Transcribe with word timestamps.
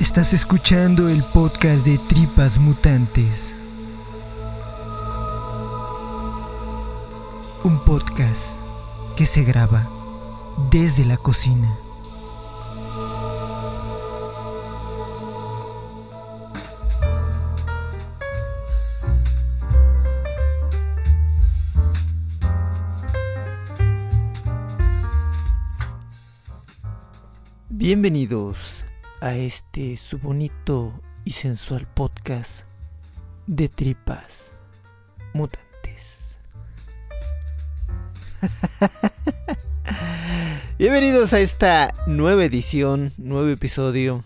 Estás 0.00 0.34
escuchando 0.34 1.08
el 1.08 1.24
podcast 1.24 1.86
de 1.86 1.96
Tripas 1.96 2.58
Mutantes. 2.58 3.52
Un 7.64 7.82
podcast 7.84 8.42
que 9.16 9.24
se 9.24 9.42
graba 9.44 9.88
desde 10.70 11.06
la 11.06 11.16
cocina. 11.16 11.78
A 29.22 29.36
este 29.36 29.96
su 29.96 30.18
bonito 30.18 31.00
y 31.24 31.30
sensual 31.30 31.86
podcast 31.86 32.62
de 33.46 33.68
tripas 33.68 34.46
mutantes. 35.32 36.18
Bienvenidos 40.78 41.32
a 41.34 41.38
esta 41.38 41.94
nueva 42.08 42.44
edición, 42.44 43.12
nuevo 43.16 43.48
episodio, 43.48 44.24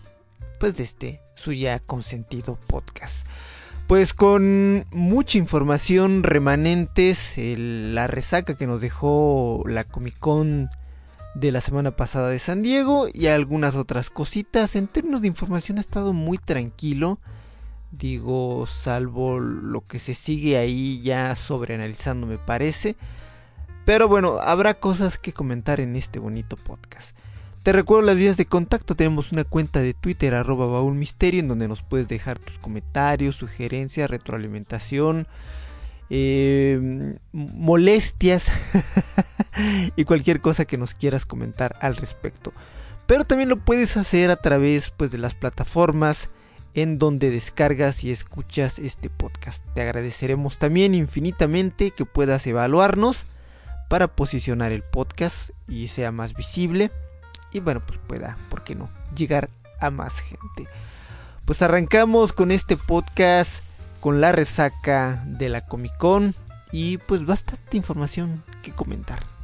pues 0.59 0.75
de 0.77 0.85
este 0.85 1.21
su 1.35 1.53
ya 1.53 1.77
consentido 1.77 2.57
podcast. 2.65 3.27
Pues 3.85 4.15
con 4.15 4.83
mucha 4.89 5.37
información 5.37 6.23
remanentes, 6.23 7.35
la 7.37 8.07
resaca 8.07 8.57
que 8.57 8.65
nos 8.65 8.81
dejó 8.81 9.63
la 9.67 9.83
Comic 9.83 10.17
Con 10.17 10.71
de 11.39 11.51
la 11.51 11.61
semana 11.61 11.95
pasada 11.95 12.29
de 12.29 12.39
San 12.39 12.63
Diego 12.63 13.07
y 13.13 13.27
algunas 13.27 13.75
otras 13.75 14.09
cositas. 14.09 14.75
En 14.75 14.87
términos 14.87 15.21
de 15.21 15.27
información 15.27 15.77
ha 15.77 15.81
estado 15.81 16.11
muy 16.11 16.39
tranquilo. 16.39 17.19
Digo, 17.91 18.65
salvo 18.65 19.39
lo 19.39 19.85
que 19.85 19.99
se 19.99 20.15
sigue 20.15 20.57
ahí 20.57 20.99
ya 21.03 21.35
sobreanalizando 21.35 22.25
me 22.25 22.39
parece. 22.39 22.95
Pero 23.85 24.07
bueno, 24.07 24.39
habrá 24.39 24.79
cosas 24.79 25.19
que 25.19 25.31
comentar 25.31 25.79
en 25.79 25.95
este 25.95 26.17
bonito 26.17 26.57
podcast. 26.57 27.15
Te 27.61 27.71
recuerdo 27.71 28.07
las 28.07 28.15
vías 28.15 28.37
de 28.37 28.47
contacto. 28.47 28.95
Tenemos 28.95 29.31
una 29.31 29.43
cuenta 29.43 29.79
de 29.79 29.93
Twitter, 29.93 30.33
arroba 30.33 30.65
baúlmisterio, 30.65 31.39
en 31.39 31.49
donde 31.49 31.67
nos 31.67 31.83
puedes 31.83 32.07
dejar 32.07 32.39
tus 32.39 32.57
comentarios, 32.57 33.35
sugerencias, 33.35 34.09
retroalimentación, 34.09 35.27
eh, 36.09 37.17
molestias 37.31 38.51
y 39.95 40.05
cualquier 40.05 40.41
cosa 40.41 40.65
que 40.65 40.77
nos 40.77 40.93
quieras 40.93 41.25
comentar 41.25 41.75
al 41.81 41.95
respecto. 41.95 42.53
Pero 43.05 43.23
también 43.23 43.49
lo 43.49 43.57
puedes 43.57 43.97
hacer 43.97 44.29
a 44.29 44.35
través 44.35 44.89
pues, 44.89 45.11
de 45.11 45.17
las 45.17 45.33
plataformas 45.33 46.29
en 46.73 46.99
donde 46.99 47.31
descargas 47.31 48.03
y 48.03 48.11
escuchas 48.11 48.77
este 48.77 49.09
podcast. 49.09 49.65
Te 49.73 49.81
agradeceremos 49.81 50.59
también 50.59 50.93
infinitamente 50.93 51.91
que 51.91 52.05
puedas 52.05 52.45
evaluarnos 52.45 53.25
para 53.89 54.07
posicionar 54.07 54.71
el 54.71 54.83
podcast 54.83 55.51
y 55.67 55.87
sea 55.87 56.11
más 56.11 56.35
visible 56.35 56.91
y 57.51 57.61
bueno 57.61 57.81
pues 57.85 57.99
pueda, 58.05 58.37
¿por 58.49 58.63
qué 58.63 58.75
no?, 58.75 58.89
llegar 59.15 59.49
a 59.79 59.89
más 59.89 60.19
gente. 60.19 60.67
Pues 61.45 61.61
arrancamos 61.61 62.33
con 62.33 62.51
este 62.51 62.77
podcast 62.77 63.63
con 63.99 64.21
la 64.21 64.31
resaca 64.31 65.23
de 65.25 65.49
la 65.49 65.65
Comic 65.65 65.97
Con 65.97 66.33
y 66.71 66.97
pues 66.97 67.25
bastante 67.25 67.77
información 67.77 68.43
que 68.61 68.71
comentar. 68.71 69.36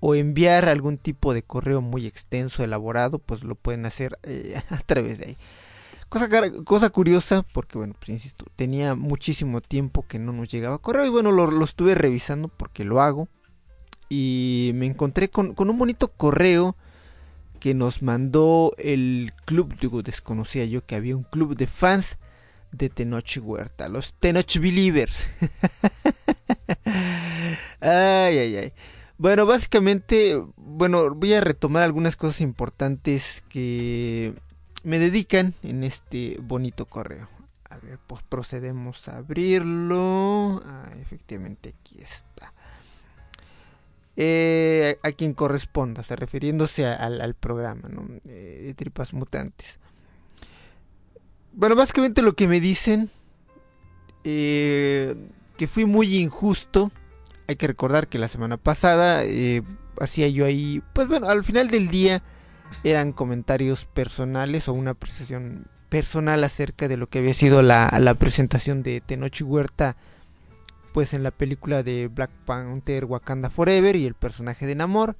o 0.00 0.14
enviar 0.14 0.70
algún 0.70 0.96
tipo 0.96 1.34
de 1.34 1.42
correo 1.42 1.82
muy 1.82 2.06
extenso, 2.06 2.64
elaborado, 2.64 3.18
pues 3.18 3.44
lo 3.44 3.56
pueden 3.56 3.84
hacer 3.84 4.18
eh, 4.22 4.58
a 4.70 4.78
través 4.78 5.18
de 5.18 5.26
ahí. 5.26 5.36
Cosa, 6.12 6.28
cosa 6.66 6.90
curiosa, 6.90 7.42
porque 7.54 7.78
bueno, 7.78 7.94
pues 7.98 8.10
insisto, 8.10 8.44
tenía 8.54 8.94
muchísimo 8.94 9.62
tiempo 9.62 10.04
que 10.06 10.18
no 10.18 10.34
nos 10.34 10.46
llegaba 10.48 10.76
correo 10.76 11.06
y 11.06 11.08
bueno, 11.08 11.32
lo, 11.32 11.50
lo 11.50 11.64
estuve 11.64 11.94
revisando 11.94 12.48
porque 12.48 12.84
lo 12.84 13.00
hago 13.00 13.28
y 14.10 14.72
me 14.74 14.84
encontré 14.84 15.30
con, 15.30 15.54
con 15.54 15.70
un 15.70 15.78
bonito 15.78 16.08
correo 16.08 16.76
que 17.60 17.72
nos 17.72 18.02
mandó 18.02 18.74
el 18.76 19.32
club, 19.46 19.74
digo, 19.80 20.02
desconocía 20.02 20.66
yo 20.66 20.84
que 20.84 20.96
había 20.96 21.16
un 21.16 21.22
club 21.22 21.56
de 21.56 21.66
fans 21.66 22.18
de 22.72 22.90
Tenoch 22.90 23.38
Huerta, 23.40 23.88
los 23.88 24.12
Tenoch 24.12 24.58
Believers. 24.58 25.28
ay, 27.80 28.36
ay, 28.36 28.56
ay. 28.56 28.72
Bueno, 29.16 29.46
básicamente, 29.46 30.38
bueno, 30.56 31.14
voy 31.14 31.32
a 31.32 31.40
retomar 31.40 31.84
algunas 31.84 32.16
cosas 32.16 32.42
importantes 32.42 33.42
que 33.48 34.34
me 34.82 34.98
dedican 34.98 35.54
en 35.62 35.84
este 35.84 36.38
bonito 36.40 36.86
correo. 36.86 37.28
A 37.68 37.78
ver, 37.78 37.98
pues 38.06 38.22
procedemos 38.22 39.08
a 39.08 39.18
abrirlo. 39.18 40.62
Ah, 40.64 40.90
efectivamente, 41.00 41.74
aquí 41.78 42.00
está. 42.00 42.52
Eh, 44.16 44.98
a 45.02 45.12
quien 45.12 45.32
corresponda, 45.32 46.02
o 46.02 46.04
sea, 46.04 46.16
refiriéndose 46.16 46.86
al 46.86 47.34
programa, 47.34 47.88
¿no? 47.88 48.06
Eh, 48.26 48.62
de 48.66 48.74
Tripas 48.74 49.14
Mutantes. 49.14 49.78
Bueno, 51.54 51.76
básicamente 51.76 52.22
lo 52.22 52.34
que 52.34 52.48
me 52.48 52.60
dicen, 52.60 53.10
eh, 54.24 55.14
que 55.56 55.68
fui 55.68 55.84
muy 55.84 56.16
injusto. 56.16 56.90
Hay 57.46 57.56
que 57.56 57.66
recordar 57.66 58.08
que 58.08 58.18
la 58.18 58.28
semana 58.28 58.56
pasada 58.56 59.24
eh, 59.24 59.62
hacía 60.00 60.28
yo 60.28 60.46
ahí, 60.46 60.82
pues 60.94 61.08
bueno, 61.08 61.28
al 61.28 61.44
final 61.44 61.68
del 61.68 61.88
día 61.88 62.22
eran 62.84 63.12
comentarios 63.12 63.86
personales 63.86 64.68
o 64.68 64.72
una 64.72 64.92
apreciación 64.92 65.66
personal 65.88 66.42
acerca 66.44 66.88
de 66.88 66.96
lo 66.96 67.08
que 67.08 67.18
había 67.18 67.34
sido 67.34 67.62
la, 67.62 67.94
la 68.00 68.14
presentación 68.14 68.82
de 68.82 69.00
Tenochi 69.00 69.44
Huerta 69.44 69.96
pues 70.92 71.14
en 71.14 71.22
la 71.22 71.30
película 71.30 71.82
de 71.82 72.08
Black 72.08 72.30
Panther 72.44 73.04
Wakanda 73.04 73.50
Forever 73.50 73.96
y 73.96 74.06
el 74.06 74.14
personaje 74.14 74.66
de 74.66 74.74
Namor. 74.74 75.16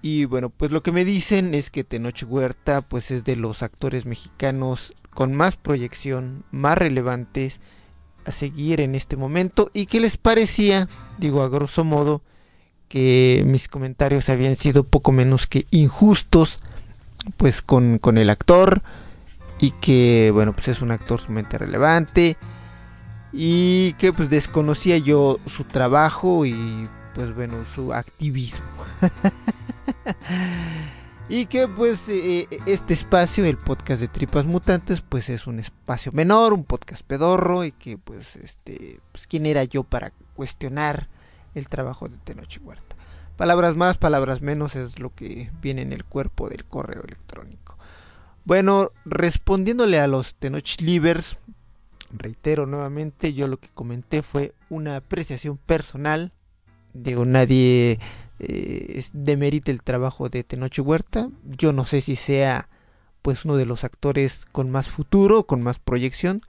Y 0.00 0.26
bueno 0.26 0.50
pues 0.50 0.70
lo 0.70 0.82
que 0.82 0.92
me 0.92 1.04
dicen 1.04 1.54
es 1.54 1.70
que 1.70 1.84
Tenoch 1.84 2.22
Huerta 2.26 2.82
pues 2.82 3.10
es 3.10 3.24
de 3.24 3.36
los 3.36 3.62
actores 3.62 4.06
mexicanos 4.06 4.94
con 5.10 5.34
más 5.34 5.56
proyección 5.56 6.44
más 6.52 6.78
relevantes 6.78 7.60
a 8.24 8.30
seguir 8.30 8.80
en 8.80 8.94
este 8.94 9.16
momento 9.16 9.70
y 9.74 9.86
que 9.86 9.98
les 9.98 10.16
parecía 10.16 10.88
digo 11.18 11.42
a 11.42 11.48
grosso 11.48 11.82
modo 11.82 12.22
que 12.88 13.42
mis 13.46 13.68
comentarios 13.68 14.28
habían 14.28 14.56
sido 14.56 14.84
poco 14.84 15.12
menos 15.12 15.46
que 15.46 15.66
injustos 15.70 16.60
pues 17.36 17.62
con, 17.62 17.98
con 17.98 18.18
el 18.18 18.30
actor 18.30 18.82
y 19.58 19.72
que 19.72 20.30
bueno 20.32 20.52
pues 20.52 20.68
es 20.68 20.82
un 20.82 20.90
actor 20.90 21.20
sumamente 21.20 21.58
relevante 21.58 22.36
y 23.32 23.92
que 23.94 24.12
pues 24.12 24.30
desconocía 24.30 24.96
yo 24.98 25.38
su 25.46 25.64
trabajo 25.64 26.46
y 26.46 26.88
pues 27.14 27.34
bueno 27.34 27.64
su 27.64 27.92
activismo. 27.92 28.66
Y 31.30 31.44
que 31.44 31.68
pues 31.68 32.08
eh, 32.08 32.48
este 32.64 32.94
espacio 32.94 33.44
el 33.44 33.58
podcast 33.58 34.00
de 34.00 34.08
tripas 34.08 34.46
mutantes 34.46 35.02
pues 35.02 35.28
es 35.28 35.46
un 35.46 35.58
espacio 35.58 36.10
menor 36.12 36.54
un 36.54 36.64
podcast 36.64 37.02
pedorro 37.02 37.64
y 37.64 37.72
que 37.72 37.98
pues 37.98 38.36
este 38.36 38.98
pues 39.12 39.26
quién 39.26 39.44
era 39.44 39.62
yo 39.64 39.84
para 39.84 40.14
cuestionar 40.34 41.10
el 41.58 41.68
trabajo 41.68 42.08
de 42.08 42.16
Tenoch 42.18 42.58
Huerta 42.62 42.96
palabras 43.36 43.76
más 43.76 43.98
palabras 43.98 44.40
menos 44.40 44.76
es 44.76 44.98
lo 44.98 45.14
que 45.14 45.50
viene 45.60 45.82
en 45.82 45.92
el 45.92 46.04
cuerpo 46.04 46.48
del 46.48 46.64
correo 46.64 47.02
electrónico 47.02 47.78
bueno 48.44 48.92
respondiéndole 49.04 50.00
a 50.00 50.06
los 50.06 50.34
Tenoch 50.36 50.80
Livers 50.80 51.36
reitero 52.10 52.66
nuevamente, 52.66 53.34
yo 53.34 53.48
lo 53.48 53.58
que 53.58 53.68
comenté 53.68 54.22
fue 54.22 54.54
una 54.70 54.96
apreciación 54.96 55.56
personal. 55.58 56.32
Digo, 56.94 57.24
nadie 57.24 57.98
eh, 58.38 59.04
demerite 59.12 59.70
el 59.70 59.82
trabajo 59.82 60.28
de 60.28 60.44
Tenoch 60.44 60.78
Huerta. 60.78 61.30
Yo 61.44 61.72
no 61.72 61.86
sé 61.86 62.00
si 62.00 62.16
sea 62.16 62.68
pues 63.22 63.44
uno 63.44 63.56
de 63.56 63.66
los 63.66 63.84
actores 63.84 64.46
con 64.52 64.70
más 64.70 64.88
futuro, 64.88 65.44
con 65.44 65.62
más 65.62 65.78
proyección. 65.78 66.42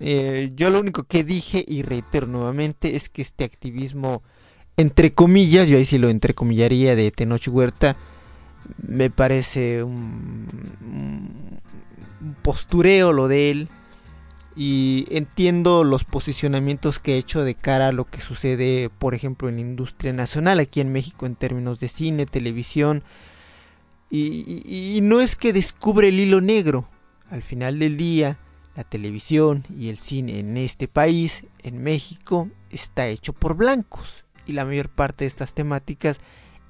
Eh, 0.00 0.52
yo 0.56 0.70
lo 0.70 0.80
único 0.80 1.04
que 1.04 1.24
dije 1.24 1.64
y 1.66 1.82
reitero 1.82 2.26
nuevamente 2.26 2.96
es 2.96 3.10
que 3.10 3.20
este 3.20 3.44
activismo, 3.44 4.22
entre 4.76 5.12
comillas, 5.12 5.68
yo 5.68 5.76
ahí 5.76 5.84
sí 5.84 5.98
lo 5.98 6.08
entrecomillaría 6.08 6.96
de 6.96 7.10
Tenoch 7.10 7.46
Huerta, 7.48 7.96
me 8.82 9.10
parece 9.10 9.82
un, 9.82 10.48
postureo 12.42 13.12
lo 13.12 13.28
de 13.28 13.50
él 13.50 13.68
y 14.56 15.06
entiendo 15.10 15.84
los 15.84 16.04
posicionamientos 16.04 16.98
que 16.98 17.14
he 17.14 17.18
hecho 17.18 17.44
de 17.44 17.54
cara 17.54 17.88
a 17.88 17.92
lo 17.92 18.04
que 18.06 18.20
sucede, 18.20 18.90
por 18.90 19.14
ejemplo, 19.14 19.48
en 19.48 19.58
industria 19.58 20.12
nacional 20.12 20.60
aquí 20.60 20.80
en 20.80 20.92
México 20.92 21.26
en 21.26 21.36
términos 21.36 21.78
de 21.80 21.88
cine, 21.88 22.26
televisión. 22.26 23.04
Y, 24.10 24.98
no 25.02 25.20
es 25.20 25.36
que 25.36 25.52
descubre 25.52 26.08
el 26.08 26.18
hilo 26.18 26.40
negro. 26.40 26.88
Al 27.30 27.42
final 27.42 27.78
del 27.78 27.96
día, 27.96 28.38
la 28.76 28.84
televisión 28.84 29.64
y 29.76 29.88
el 29.88 29.98
cine 29.98 30.38
en 30.38 30.56
este 30.56 30.88
país, 30.88 31.44
en 31.62 31.82
México, 31.82 32.48
está 32.70 33.06
hecho 33.06 33.32
por 33.32 33.56
blancos. 33.56 34.24
Y 34.46 34.52
la 34.52 34.64
mayor 34.64 34.88
parte 34.88 35.24
de 35.24 35.28
estas 35.28 35.52
temáticas 35.54 36.20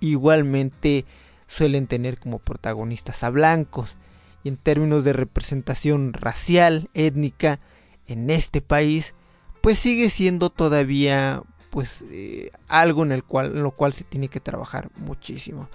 igualmente 0.01 1.05
suelen 1.47 1.87
tener 1.87 2.19
como 2.19 2.39
protagonistas 2.39 3.23
a 3.23 3.31
blancos. 3.31 3.97
Y 4.43 4.49
en 4.49 4.57
términos 4.57 5.05
de 5.05 5.13
representación 5.13 6.13
racial, 6.13 6.89
étnica, 6.95 7.61
en 8.07 8.31
este 8.31 8.61
país, 8.61 9.15
pues 9.61 9.79
sigue 9.79 10.11
siendo 10.11 10.51
todavía 10.51 11.43
pues 11.71 12.05
eh, 12.11 12.51
algo 12.67 13.05
en 13.05 13.13
el 13.13 13.23
cual 13.23 13.57
en 13.57 13.63
lo 13.63 13.71
cual 13.71 13.93
se 13.93 14.05
tiene 14.05 14.29
que 14.29 14.41
trabajar 14.41 14.91
muchísimo. 14.97 15.69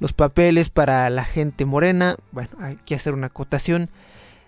Los 0.00 0.12
papeles 0.12 0.68
para 0.68 1.08
la 1.08 1.24
gente 1.24 1.64
morena, 1.64 2.16
bueno, 2.32 2.50
hay 2.58 2.76
que 2.84 2.94
hacer 2.94 3.14
una 3.14 3.28
acotación. 3.28 3.88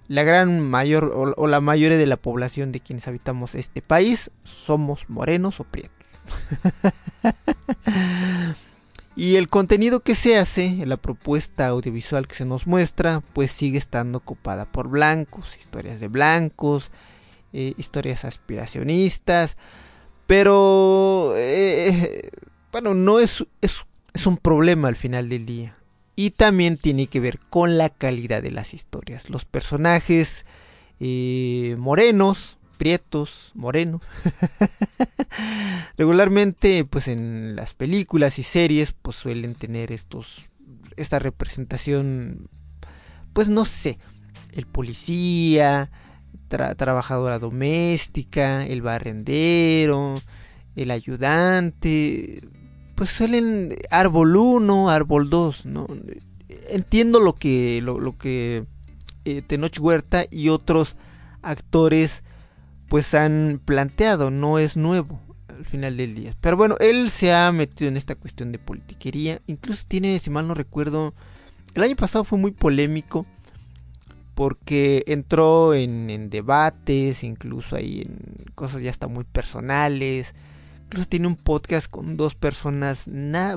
La 0.09 0.23
gran 0.23 0.61
mayor 0.61 1.35
o, 1.37 1.47
la 1.47 1.61
mayoría 1.61 1.99
de 1.99 2.07
la 2.07 2.17
población 2.17 2.73
de 2.73 2.81
quienes 2.81 3.07
habitamos 3.07 3.55
este 3.55 3.83
país 3.83 4.31
somos 4.43 5.09
morenos 5.11 5.61
o 5.61 5.65
prietos. 5.65 5.95
y 9.17 9.37
el 9.37 9.49
contenido 9.49 10.01
que 10.01 10.15
se 10.15 10.39
hace, 10.39 10.87
la 10.87 10.97
propuesta 10.97 11.69
audiovisual 11.69 12.27
que 12.27 12.35
se 12.35 12.47
nos 12.47 12.67
muestra, 12.67 13.23
pues 13.35 13.53
sigue 13.53 13.77
estando 13.77 14.19
ocupada 14.19 14.65
por 14.65 14.89
blancos, 14.89 15.59
historias 15.59 16.01
de 16.01 16.09
blancos, 16.09 16.91
eh, 17.53 17.75
historias 17.77 18.25
aspiracionistas, 18.25 19.59
pero 20.27 21.35
eh, 21.37 22.31
bueno, 22.73 22.95
no 22.95 23.21
es, 23.21 23.47
es, 23.61 23.85
es 24.15 24.27
un 24.27 24.39
problema 24.39 24.89
al 24.89 24.97
final 24.97 25.29
del 25.29 25.45
día. 25.45 25.78
Y 26.19 26.31
también 26.31 26.79
tiene 26.79 27.07
que 27.07 27.21
ver 27.21 27.39
con 27.39 27.79
la 27.79 27.91
calidad 27.91 28.43
de 28.43 28.51
las 28.51 28.75
historias. 28.75 29.31
Los 29.31 29.45
personajes 29.45 30.47
eh, 30.99 31.77
morenos, 31.79 32.57
prietos, 32.77 33.53
morenos. 33.55 34.01
Regularmente, 35.97 36.85
pues 36.85 37.07
en 37.07 37.55
las 37.55 37.75
películas 37.75 38.41
y 38.41 38.43
series, 38.43 38.91
pues 39.01 39.17
suelen 39.17 39.55
tener 39.55 39.93
estos, 39.93 40.47
esta 40.97 41.21
representación, 41.21 42.49
pues 43.33 43.49
no 43.49 43.65
sé, 43.65 44.01
el 44.55 44.67
policía, 44.67 45.89
trabajadora 46.49 47.39
doméstica, 47.39 48.67
el 48.67 48.83
barrendero, 48.83 50.21
el 50.75 50.91
ayudante, 50.91 52.43
pues 52.99 53.11
suelen 53.11 53.77
árbol 53.91 54.35
1, 54.35 54.91
árbol 54.91 55.31
2, 55.31 55.67
¿no? 55.67 55.87
Entiendo 56.69 57.21
lo 57.21 57.33
que, 57.33 57.81
lo, 57.81 58.19
que 58.19 58.65
eh, 59.25 59.41
Tenoch 59.43 59.79
Huerta 59.79 60.25
y 60.29 60.49
otros 60.49 60.97
actores 61.41 62.25
pues 62.89 63.15
han 63.15 63.61
planteado, 63.65 64.33
no 64.33 64.59
es 64.59 64.77
nuevo 64.77 65.21
al 65.47 65.65
final 65.65 65.97
del 65.97 66.17
día. 66.17 66.35
Pero 66.41 66.57
bueno, 66.57 66.75
él 66.81 67.09
se 67.11 67.33
ha 67.33 67.53
metido 67.53 67.89
en 67.89 67.97
esta 67.97 68.17
cuestión 68.17 68.51
de 68.51 68.59
politiquería, 68.59 69.43
incluso 69.47 69.85
tiene, 69.87 70.19
si 70.19 70.31
mal 70.31 70.49
no 70.49 70.55
recuerdo, 70.55 71.15
el 71.75 71.85
año 71.85 71.95
pasado 71.95 72.25
fue 72.25 72.37
muy 72.37 72.51
polémico 72.51 73.27
porque 74.35 75.05
entró 75.07 75.73
en, 75.73 76.31
debates, 76.31 77.23
incluso 77.23 77.77
ahí 77.77 78.03
en 78.05 78.53
cosas 78.57 78.83
ya 78.83 78.91
hasta 78.91 79.07
muy 79.07 79.23
personales. 79.23 80.35
Incluso 80.89 81.07
tiene 81.07 81.27
un 81.27 81.37
podcast 81.37 81.87
con 81.87 82.17
dos 82.17 82.35
personas 82.35 83.05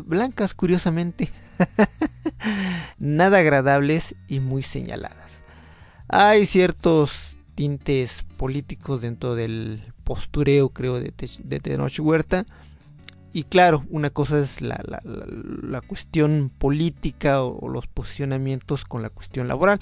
blancas, 0.04 0.54
curiosamente, 0.54 1.30
nada 3.00 3.38
agradables 3.38 4.16
y 4.28 4.42
muy 4.42 4.64
señaladas. 4.64 5.44
Hay 6.10 6.46
ciertos 6.46 7.38
tintes 7.56 8.24
políticos 8.36 9.00
dentro 9.00 9.36
del 9.36 9.82
postureo, 10.04 10.70
creo, 10.70 11.00
de, 11.00 11.14
de 11.16 11.60
Tenoch 11.62 11.98
Huerta. 12.02 12.46
Y 13.32 13.44
claro, 13.44 13.86
una 13.90 14.10
cosa 14.10 14.42
es 14.42 14.60
la, 14.60 14.84
la, 14.84 15.80
cuestión 15.80 16.52
política 16.58 17.44
o 17.44 17.70
los 17.70 17.88
posicionamientos 17.88 18.84
con 18.84 19.02
la 19.02 19.10
cuestión 19.10 19.48
laboral 19.48 19.80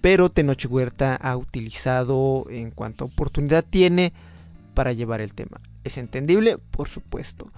pero 0.00 0.30
Tenoch 0.30 0.64
Huerta 0.70 1.16
ha 1.16 1.36
utilizado 1.36 2.46
en 2.48 2.70
cuanto 2.70 3.02
a 3.02 3.08
oportunidad 3.08 3.64
tiene 3.64 4.12
para 4.72 4.92
llevar 4.92 5.20
el 5.20 5.34
tema. 5.34 5.60
¿Es 5.86 5.98
entendible? 5.98 6.58
Por 6.58 6.88
supuesto. 6.88 7.52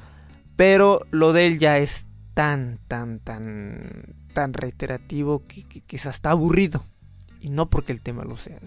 Pero 0.57 1.01
lo 1.11 1.33
de 1.33 1.47
él 1.47 1.59
ya 1.59 1.79
es 1.79 2.07
tan, 2.35 2.79
tan, 2.89 3.21
tan, 3.21 4.17
tan 4.35 4.53
reiterativo 4.53 5.45
que, 5.47 5.65
que, 5.65 5.97
es 5.97 6.07
hasta 6.07 6.31
aburrido. 6.31 6.85
Y 7.41 7.51
no 7.51 7.71
porque 7.71 7.93
el 7.93 8.03
tema 8.03 8.25
lo 8.25 8.37
sea, 8.37 8.59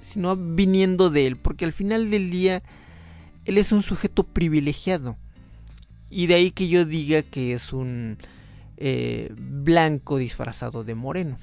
sino 0.00 0.36
viniendo 0.36 1.10
de 1.10 1.26
él. 1.26 1.36
Porque 1.36 1.64
al 1.64 1.72
final 1.72 2.10
del 2.10 2.30
día, 2.30 2.62
él 3.44 3.58
es 3.58 3.72
un 3.72 3.82
sujeto 3.82 4.24
privilegiado. 4.24 5.16
Y 6.10 6.26
de 6.26 6.34
ahí 6.34 6.50
que 6.50 6.68
yo 6.68 6.84
diga 6.84 7.22
que 7.22 7.54
es 7.54 7.72
un 7.72 8.18
eh, 8.76 9.32
blanco 9.36 10.18
disfrazado 10.18 10.84
de 10.84 10.94
moreno. 10.94 11.38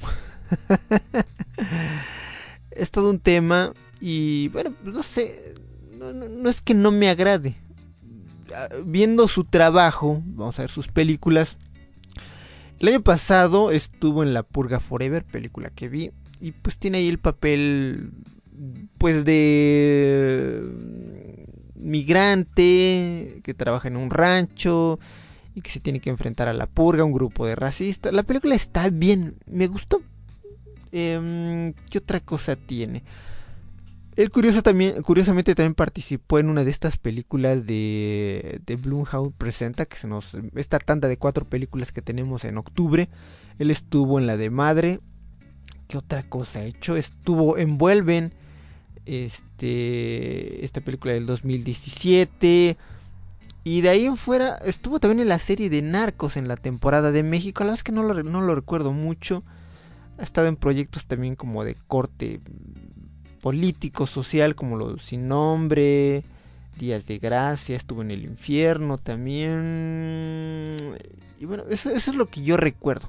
es 2.72 2.92
todo 2.92 3.10
un 3.10 3.20
tema 3.20 3.74
y 4.00 4.50
bueno, 4.50 4.74
no 4.84 5.04
sé, 5.04 5.56
no, 5.98 6.50
es 6.50 6.62
que 6.62 6.74
no 6.74 6.92
me 6.92 7.10
agrade. 7.10 7.56
Ah, 8.54 8.68
viendo 8.86 9.28
su 9.28 9.44
trabajo, 9.44 10.22
vamos 10.26 10.60
a 10.60 10.64
ver 10.64 10.72
sus 10.72 10.88
películas. 10.88 11.58
El 12.80 12.90
año 12.90 13.02
pasado 13.02 13.72
estuvo 13.72 14.24
en 14.24 14.34
La 14.34 14.44
Purga 14.44 14.80
Forever, 14.80 15.24
película 15.24 15.70
que 15.70 15.88
vi, 15.88 16.12
y 16.42 16.52
pues 16.52 16.78
tiene 16.78 16.98
ahí 16.98 17.08
el 17.08 17.20
papel 17.20 18.12
pues 18.98 19.26
de 19.26 20.62
migrante 21.76 23.42
que 23.44 23.54
trabaja 23.54 23.88
en 23.88 23.98
un 23.98 24.10
rancho 24.10 25.00
y 25.54 25.62
que 25.62 25.70
se 25.70 25.80
tiene 25.80 26.00
que 26.00 26.10
enfrentar 26.10 26.48
a 26.48 26.54
la 26.54 26.68
purga, 26.68 27.04
un 27.04 27.14
grupo 27.14 27.46
de 27.46 27.56
racistas. 27.56 28.14
La 28.14 28.24
película 28.24 28.56
está 28.56 28.90
bien, 28.90 29.36
me 29.46 29.68
gustó, 29.68 30.02
Em, 30.98 31.74
¿Qué 31.90 31.98
otra 31.98 32.22
cosa 32.22 32.56
tiene? 32.56 33.04
Él 34.16 34.30
curioso 34.30 34.62
curiosamente 35.04 35.56
también 35.56 35.76
participó 35.76 36.40
en 36.40 36.50
una 36.50 36.64
de 36.64 36.72
estas 36.72 36.98
películas 36.98 37.66
de, 37.66 38.62
de 38.66 38.76
Blumhouse 38.78 39.34
Presenta, 39.38 39.86
que 39.86 39.98
se 39.98 40.08
nos, 40.08 40.38
esta 40.56 40.80
tanda 40.80 41.10
de 41.10 41.18
cuatro 41.18 41.44
películas 41.44 41.92
que 41.92 42.02
tenemos 42.02 42.46
en 42.46 42.58
octubre. 42.58 43.10
Él 43.60 43.72
estuvo 43.72 44.18
en 44.18 44.26
la 44.26 44.38
de 44.38 44.50
Madre. 44.50 45.02
¿Qué 45.90 45.98
otra 45.98 46.24
cosa 46.24 46.60
ha 46.60 46.64
hecho? 46.64 46.96
Estuvo 46.96 47.58
en 47.58 47.78
Vuelven, 47.78 48.34
este, 49.06 50.64
esta 50.64 50.80
película 50.80 51.14
del 51.14 51.26
2017. 51.26 52.78
Y 53.66 53.82
de 53.82 53.90
ahí 53.90 54.06
en 54.06 54.16
fuera 54.16 54.56
estuvo 54.64 55.00
también 55.00 55.22
en 55.22 55.28
la 55.30 55.40
serie 55.40 55.70
de 55.70 55.82
Narcos 55.82 56.38
en 56.38 56.48
la 56.48 56.56
temporada 56.56 57.12
de 57.12 57.24
México. 57.24 57.64
La 57.64 57.72
verdad 57.72 57.80
es 57.80 57.84
que 57.84 57.92
no 57.92 58.04
lo, 58.04 58.24
no 58.24 58.42
lo 58.42 58.56
recuerdo 58.56 58.94
mucho. 58.94 59.44
Ha 60.18 60.24
estado 60.24 60.48
en 60.48 60.56
proyectos 60.56 61.06
también 61.06 61.36
como 61.36 61.66
de 61.66 61.76
corte 61.88 62.40
político, 63.46 64.08
social, 64.08 64.56
como 64.56 64.76
los 64.76 65.04
Sin 65.04 65.28
Nombre, 65.28 66.24
Días 66.80 67.06
de 67.06 67.20
Gracia, 67.20 67.76
estuvo 67.76 68.02
en 68.02 68.10
el 68.10 68.24
infierno 68.24 68.98
también. 68.98 70.98
Y 71.38 71.46
bueno, 71.46 71.64
eso, 71.70 71.92
es 71.92 72.08
lo 72.16 72.26
que 72.26 72.42
yo 72.42 72.58
recuerdo. 72.58 73.08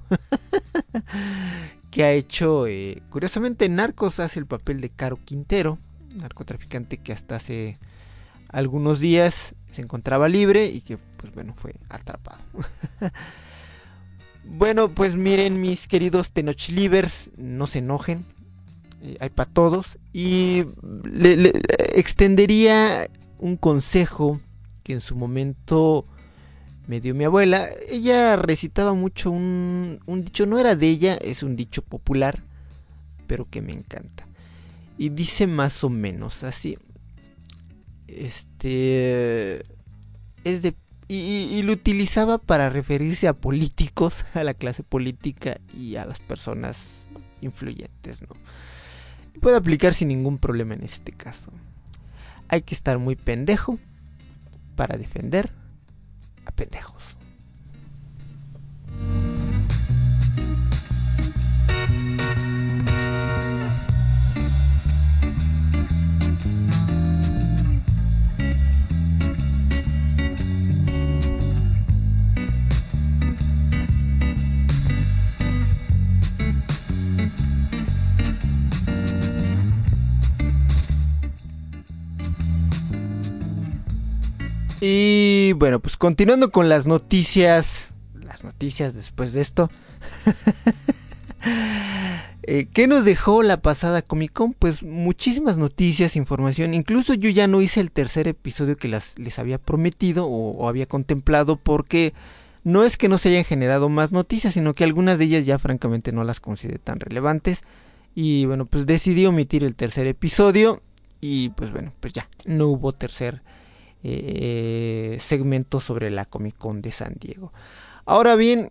que 1.91 2.05
ha 2.05 2.13
hecho, 2.13 2.67
eh, 2.67 3.03
curiosamente, 3.09 3.67
Narcos 3.71 4.21
hace 4.21 4.39
el 4.39 4.45
papel 4.45 4.83
de 4.83 4.91
Caro 4.91 5.19
Quintero, 5.25 5.79
narcotraficante 6.21 6.99
que 6.99 7.15
hasta 7.15 7.37
hace 7.37 7.79
algunos 8.51 9.01
días 9.01 9.55
se 9.73 9.81
encontraba 9.81 10.29
libre 10.29 10.67
y 10.67 10.83
que, 10.83 10.99
pues 10.99 11.33
bueno, 11.33 11.55
fue 11.57 11.77
atrapado. 11.89 12.43
Bueno, 14.49 14.95
pues 14.95 15.17
miren 15.17 15.61
mis 15.61 15.89
queridos 15.89 16.31
Tenoch 16.31 16.71
no 17.37 17.67
se 17.67 17.81
enojen, 17.81 18.25
eh, 19.03 19.17
hay 19.21 19.31
para 19.31 19.51
todos. 19.51 19.99
Y 20.13 20.65
le, 21.05 21.53
extendería 21.95 23.09
un 23.39 23.57
consejo 23.57 24.41
que 24.83 24.95
en 24.95 25.01
su 25.01 25.17
momento 25.17 26.07
me 26.87 27.01
dio 27.01 27.15
mi 27.15 27.25
abuela. 27.25 27.69
Ella 27.89 28.37
recitaba 28.37 28.95
mucho 28.95 29.31
un, 29.31 30.01
un 30.07 30.25
dicho, 30.25 30.47
no 30.47 30.59
era 30.59 30.77
de 30.77 30.89
ella, 30.89 31.17
es 31.17 31.43
un 31.43 31.57
dicho 31.57 31.83
popular, 31.83 32.43
pero 33.27 33.49
que 33.49 33.63
me 33.63 33.73
encanta. 33.73 34.27
Y 34.99 35.11
dice 35.11 35.47
más 35.47 35.85
o 35.85 35.91
menos 35.91 36.43
así. 36.43 36.79
Este... 38.09 39.65
Es 40.45 40.63
de... 40.63 40.75
Y, 41.09 41.63
lo 41.63 41.73
utilizaba 41.73 42.39
para 42.39 42.69
referirse 42.69 43.29
a 43.29 43.33
políticos, 43.33 44.25
a 44.35 44.43
la 44.43 44.55
clase 44.55 44.83
política 44.83 45.61
y 45.73 45.97
a 45.97 46.05
las 46.05 46.19
personas 46.19 47.07
influyentes, 47.41 48.23
¿no? 48.23 48.29
Puede 49.37 49.57
aplicar 49.57 49.95
sin 49.95 50.09
ningún 50.09 50.39
problema 50.39 50.75
en 50.75 50.83
este 50.83 51.13
caso. 51.13 51.51
Hay 52.49 52.63
que 52.63 52.75
estar 52.75 52.99
muy 52.99 53.17
pendejo 53.17 53.79
para 54.77 54.97
defender 54.97 55.51
a 56.45 56.51
pendejos. 56.53 57.17
Y 84.89 85.53
bueno, 85.55 85.81
pues 85.81 85.97
continuando 85.97 86.53
con 86.53 86.69
las 86.69 86.87
noticias. 86.87 87.89
Las 88.23 88.45
noticias 88.45 88.95
después 88.95 89.33
de 89.33 89.41
esto. 89.41 89.69
eh, 92.45 92.69
¿Qué 92.73 92.87
nos 92.87 93.05
dejó 93.05 93.43
la 93.43 93.57
pasada 93.57 94.01
Comic 94.01 94.33
Con? 94.33 94.53
Pues 94.53 94.85
muchísimas 94.85 95.59
noticias, 95.59 96.15
información. 96.15 96.73
Incluso 96.73 97.15
yo 97.15 97.31
ya 97.31 97.49
no 97.49 97.63
hice 97.63 97.81
el 97.81 97.91
tercer 97.91 98.29
episodio 98.29 98.77
que 98.77 98.87
las, 98.87 99.19
les 99.19 99.41
había 99.41 99.59
prometido 99.59 100.29
o, 100.29 100.69
había 100.69 100.87
contemplado 100.87 101.57
porque 101.57 102.15
no 102.63 102.85
es 102.85 102.97
que 102.97 103.09
no 103.09 103.19
se 103.19 103.31
hayan 103.31 103.45
generado 103.45 103.89
más 103.89 104.13
noticias, 104.13 104.55
sino 104.55 104.73
que 104.73 104.85
algunas 104.85 105.19
de 105.19 105.25
ellas 105.25 105.47
ya 105.47 105.59
francamente 105.59 106.13
no 106.13 106.23
las 106.23 106.39
consideré 106.39 106.79
tan 106.79 107.01
relevantes. 107.01 107.65
Y 108.15 108.45
bueno, 108.45 108.67
pues 108.67 108.87
decidí 108.87 109.27
omitir 109.27 109.65
el 109.65 109.75
tercer 109.75 110.07
episodio 110.07 110.81
y 111.21 111.49
pues 111.49 111.73
bueno, 111.73 111.93
pues 111.99 112.13
ya, 112.13 112.29
no 112.45 112.69
hubo 112.69 112.93
tercer 112.93 113.43
eh, 114.09 115.17
segmento 115.21 115.81
sobre 115.81 116.11
la 116.11 116.27
Comic 116.27 116.57
Con 116.57 116.81
de 116.81 116.93
San 116.93 117.17
Diego. 117.19 117.53
Ahora 118.05 118.37
bien, 118.37 118.71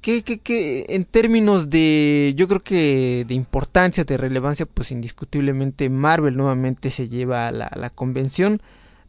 que, 0.00 0.22
que, 0.22 0.86
en 0.88 1.04
términos 1.04 1.68
de, 1.68 2.32
yo 2.36 2.46
creo 2.46 2.62
que 2.62 3.24
de 3.26 3.34
importancia, 3.34 4.04
de 4.04 4.16
relevancia, 4.16 4.66
pues 4.66 4.92
indiscutiblemente 4.92 5.90
Marvel 5.90 6.36
nuevamente 6.36 6.90
se 6.92 7.08
lleva 7.08 7.48
a 7.48 7.52
la, 7.52 7.90
convención. 7.90 8.62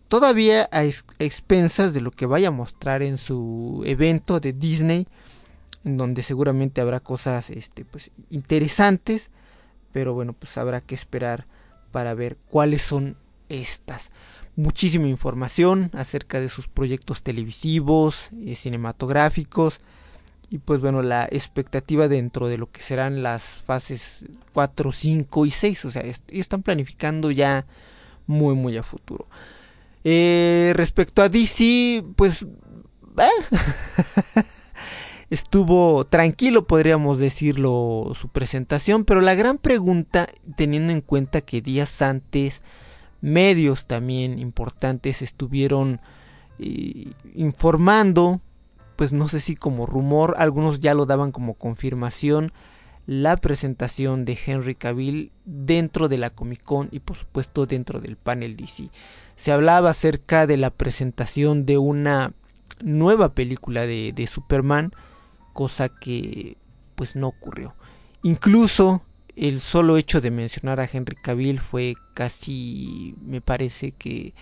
Todavía 0.08 0.68
a, 0.72 0.84
expensas 0.84 1.94
de 1.94 2.02
lo 2.02 2.10
que 2.10 2.26
vaya 2.26 2.48
a 2.48 2.52
mostrar 2.52 3.04
en 3.04 3.20
su 3.20 3.84
evento 3.86 4.40
de 4.40 4.54
Disney, 4.54 5.08
en 5.86 5.98
donde 5.98 6.24
seguramente 6.24 6.82
habrá 6.82 7.00
cosas 7.00 7.52
este, 7.52 7.86
pues, 7.86 8.10
interesantes, 8.32 9.30
pero 9.92 10.16
bueno, 10.16 10.34
pues 10.34 10.58
habrá 10.58 10.82
que 10.82 10.96
esperar 10.96 11.46
para 11.92 12.16
ver 12.16 12.38
cuáles 12.50 12.82
son 12.82 13.18
estas 13.50 14.10
muchísima 14.56 15.08
información 15.08 15.90
acerca 15.94 16.40
de 16.40 16.50
sus 16.50 16.68
proyectos 16.68 17.22
televisivos 17.22 18.30
y 18.32 18.56
cinematográficos 18.56 19.80
y 20.50 20.58
pues 20.58 20.82
bueno 20.82 21.02
la 21.02 21.26
expectativa 21.32 22.08
dentro 22.08 22.48
de 22.48 22.58
lo 22.58 22.72
que 22.72 22.82
serán 22.82 23.24
las 23.24 23.44
fases 23.44 24.26
4, 24.54 24.92
5 24.92 25.46
y 25.46 25.52
6 25.52 25.86
o 25.86 25.92
sea 25.92 26.04
están 26.30 26.64
planificando 26.64 27.32
ya 27.32 27.66
muy 28.26 28.56
muy 28.56 28.78
a 28.78 28.84
futuro. 28.84 29.28
Eh, 30.04 30.74
respecto 30.76 31.22
a 31.22 31.30
DC 31.30 32.04
pues 32.16 32.46
eh, 33.18 33.30
estuvo 35.30 36.06
tranquilo 36.06 36.66
podríamos 36.68 37.20
decirlo 37.20 38.12
su 38.16 38.30
presentación 38.30 39.04
pero 39.06 39.22
la 39.22 39.36
gran 39.36 39.58
pregunta 39.58 40.28
teniendo 40.56 40.94
en 40.94 41.02
cuenta 41.02 41.42
que 41.42 41.62
días 41.62 42.02
antes 42.02 42.62
medios 43.22 43.86
también 43.86 44.40
importantes 44.40 45.22
estuvieron 45.22 46.02
eh, 46.60 47.12
informando, 47.34 48.42
pues 48.96 49.14
no 49.14 49.28
sé 49.28 49.40
si 49.40 49.56
como 49.56 49.86
rumor, 49.86 50.36
algunos 50.38 50.80
ya 50.80 50.94
lo 50.94 51.06
daban 51.06 51.32
como 51.32 51.54
confirmación, 51.54 52.52
la 53.06 53.38
presentación 53.38 54.24
de 54.24 54.38
Henry 54.46 54.76
Cavill 54.76 55.32
dentro 55.46 56.10
de 56.10 56.18
la 56.18 56.30
Comic 56.30 56.64
Con 56.64 56.90
y 56.92 57.00
por 57.00 57.18
supuesto 57.18 57.66
dentro 57.66 58.00
del 58.00 58.18
panel 58.18 58.56
DC. 58.56 58.90
Se 59.36 59.52
hablaba 59.52 59.90
acerca 59.90 60.46
de 60.46 60.58
la 60.58 60.70
presentación 60.70 61.66
de 61.66 61.78
una 61.78 62.34
nueva 62.84 63.34
película 63.34 63.88
de, 63.88 64.14
de 64.14 64.28
Superman, 64.28 64.92
cosa 65.54 65.90
que 65.90 66.58
pues 66.96 67.16
no 67.16 67.30
ocurrió. 67.30 67.74
Incluso 68.22 69.02
el 69.40 69.62
solo 69.62 69.96
hecho 69.96 70.20
de 70.20 70.32
mencionar 70.32 70.82
a 70.82 70.90
Henry 70.92 71.16
Cavill 71.16 71.60
fue 71.60 71.96
casi, 72.14 73.16
me 73.22 73.40
parece 73.40 73.94
que 73.94 74.34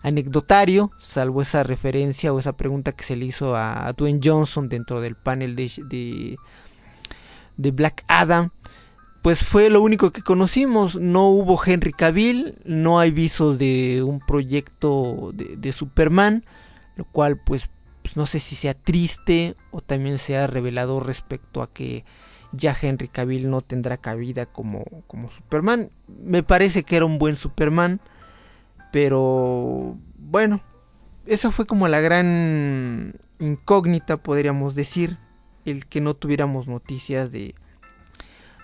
anecdotario, 0.00 0.90
salvo 0.98 1.42
esa 1.42 1.62
referencia 1.62 2.32
o 2.32 2.38
esa 2.38 2.56
pregunta 2.56 2.92
que 2.92 3.04
se 3.04 3.16
le 3.16 3.26
hizo 3.26 3.54
a, 3.54 3.92
Dwayne 3.92 4.20
Johnson 4.22 4.70
dentro 4.70 5.02
del 5.02 5.14
panel 5.14 5.56
de, 5.56 6.38
de, 7.56 7.70
Black 7.70 8.04
Adam. 8.08 8.50
Pues 9.20 9.42
fue 9.42 9.68
lo 9.68 9.82
único 9.82 10.10
que 10.10 10.22
conocimos. 10.22 10.96
No 10.96 11.28
hubo 11.28 11.60
Henry 11.62 11.92
Cavill, 11.92 12.56
no 12.64 12.98
hay 12.98 13.10
visos 13.10 13.58
de 13.58 14.02
un 14.02 14.20
proyecto 14.20 15.32
de, 15.34 15.56
de 15.56 15.72
Superman, 15.72 16.44
lo 16.94 17.04
cual 17.04 17.38
pues, 17.44 17.68
pues 18.02 18.16
no 18.16 18.24
sé 18.24 18.38
si 18.38 18.56
sea 18.56 18.72
triste 18.72 19.54
o 19.70 19.82
también 19.82 20.18
sea 20.18 20.46
revelador 20.46 21.06
respecto 21.06 21.60
a 21.60 21.70
que 21.70 22.04
ya 22.56 22.76
Henry 22.80 23.08
Cavill 23.08 23.50
no 23.50 23.60
tendrá 23.60 23.96
cabida 23.96 24.46
como, 24.46 24.84
como 25.06 25.30
Superman. 25.30 25.90
Me 26.08 26.42
parece 26.42 26.82
que 26.82 26.96
era 26.96 27.04
un 27.04 27.18
buen 27.18 27.36
Superman, 27.36 28.00
pero 28.92 29.96
bueno, 30.18 30.60
esa 31.26 31.50
fue 31.50 31.66
como 31.66 31.88
la 31.88 32.00
gran 32.00 33.14
incógnita, 33.38 34.16
podríamos 34.16 34.74
decir, 34.74 35.18
el 35.64 35.86
que 35.86 36.00
no 36.00 36.14
tuviéramos 36.14 36.68
noticias 36.68 37.32
de, 37.32 37.54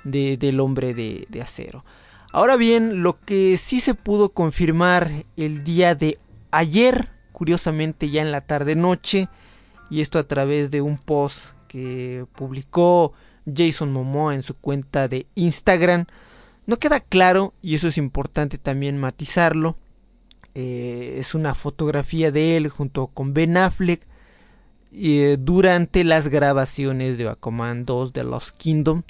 de 0.04 0.37
del 0.37 0.61
hombre 0.61 0.94
de, 0.94 1.26
de 1.28 1.42
acero. 1.42 1.84
Ahora 2.32 2.56
bien, 2.56 3.02
lo 3.02 3.20
que 3.20 3.56
sí 3.58 3.80
se 3.80 3.94
pudo 3.94 4.30
confirmar 4.30 5.11
el 5.37 5.64
día 5.64 5.94
de 5.94 6.18
ayer, 6.50 7.11
curiosamente 7.32 8.08
ya 8.08 8.22
en 8.22 8.32
la 8.32 8.40
tarde 8.40 8.75
noche, 8.75 9.28
y 9.90 10.00
esto 10.00 10.18
a 10.18 10.26
través 10.26 10.70
de 10.70 10.80
un 10.80 10.96
post 10.96 11.49
que 11.68 12.25
publicó 12.34 13.12
Jason 13.46 13.92
Momoa 13.92 14.34
en 14.34 14.42
su 14.42 14.54
cuenta 14.54 15.08
de 15.08 15.26
Instagram. 15.34 16.06
No 16.66 16.78
queda 16.78 17.00
claro, 17.00 17.54
y 17.62 17.75
eso 17.75 17.88
es 17.88 17.99
importante 17.99 18.58
también 18.58 18.99
matizarlo. 18.99 19.76
Eh, 20.54 21.16
es 21.18 21.34
una 21.34 21.54
fotografía 21.54 22.30
de 22.30 22.56
él 22.56 22.68
junto 22.68 23.06
con 23.06 23.32
Ben 23.34 23.56
Affleck 23.56 24.06
eh, 24.92 25.37
durante 25.40 26.04
las 26.04 26.28
grabaciones 26.28 27.16
de 27.18 27.28
Aquaman 27.28 27.84
2 27.84 28.12
de 28.12 28.25
Lost 28.25 28.56
Kingdom. 28.56 29.02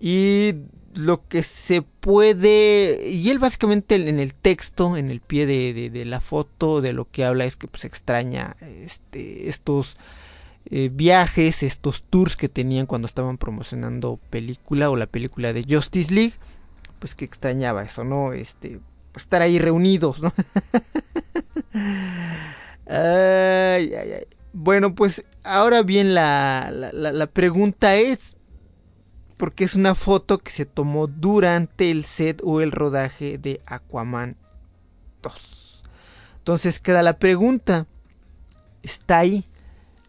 Y 0.00 0.54
lo 0.94 1.26
que 1.26 1.42
se 1.42 1.82
puede. 1.82 3.08
Y 3.08 3.30
él 3.30 3.38
básicamente 3.38 3.94
en 3.96 4.20
el 4.20 4.34
texto, 4.34 4.96
en 4.96 5.10
el 5.10 5.20
pie 5.20 5.46
de, 5.46 6.04
la 6.04 6.20
foto, 6.20 6.80
de 6.80 6.92
lo 6.92 7.10
que 7.10 7.24
habla 7.24 7.44
es 7.44 7.56
que 7.56 7.68
pues 7.68 7.84
extraña 7.84 8.56
este, 8.60 9.48
estos 9.48 9.96
eh, 10.70 10.90
viajes, 10.92 11.62
estos 11.62 12.02
tours 12.02 12.36
que 12.36 12.48
tenían 12.48 12.86
cuando 12.86 13.06
estaban 13.06 13.38
promocionando 13.38 14.18
película 14.30 14.90
o 14.90 14.96
la 14.96 15.06
película 15.06 15.52
de 15.52 15.64
Justice 15.68 16.12
League, 16.12 16.34
pues 16.98 17.14
que 17.14 17.24
extrañaba 17.24 17.82
eso, 17.82 18.04
¿no? 18.04 18.32
Este, 18.32 18.80
pues, 19.12 19.24
estar 19.24 19.42
ahí 19.42 19.58
reunidos, 19.58 20.20
¿no? 20.22 20.32
Bueno, 24.54 24.94
pues 24.94 25.24
ahora 25.44 25.82
bien 25.82 26.14
la, 26.14 26.70
la, 26.72 27.12
la 27.12 27.26
pregunta 27.26 27.94
es, 27.96 28.36
porque 29.36 29.64
es 29.64 29.74
una 29.74 29.94
foto 29.94 30.38
que 30.38 30.50
se 30.50 30.66
tomó 30.66 31.06
durante 31.06 31.90
el 31.90 32.04
set 32.04 32.40
o 32.42 32.60
el 32.60 32.72
rodaje 32.72 33.38
de 33.38 33.60
Aquaman 33.66 34.36
2. 35.22 35.84
Entonces 36.38 36.80
queda 36.80 37.02
la 37.02 37.18
pregunta, 37.18 37.86
¿está 38.82 39.18
ahí? 39.18 39.44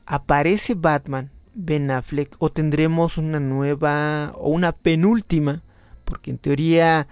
Aparece 0.09 0.73
Batman, 0.73 1.29
Ben 1.53 1.91
Affleck, 1.91 2.35
o 2.39 2.51
tendremos 2.51 3.17
una 3.17 3.39
nueva 3.39 4.33
o 4.35 4.49
una 4.49 4.71
penúltima, 4.71 5.61
porque 6.03 6.31
en 6.31 6.39
teoría 6.39 7.07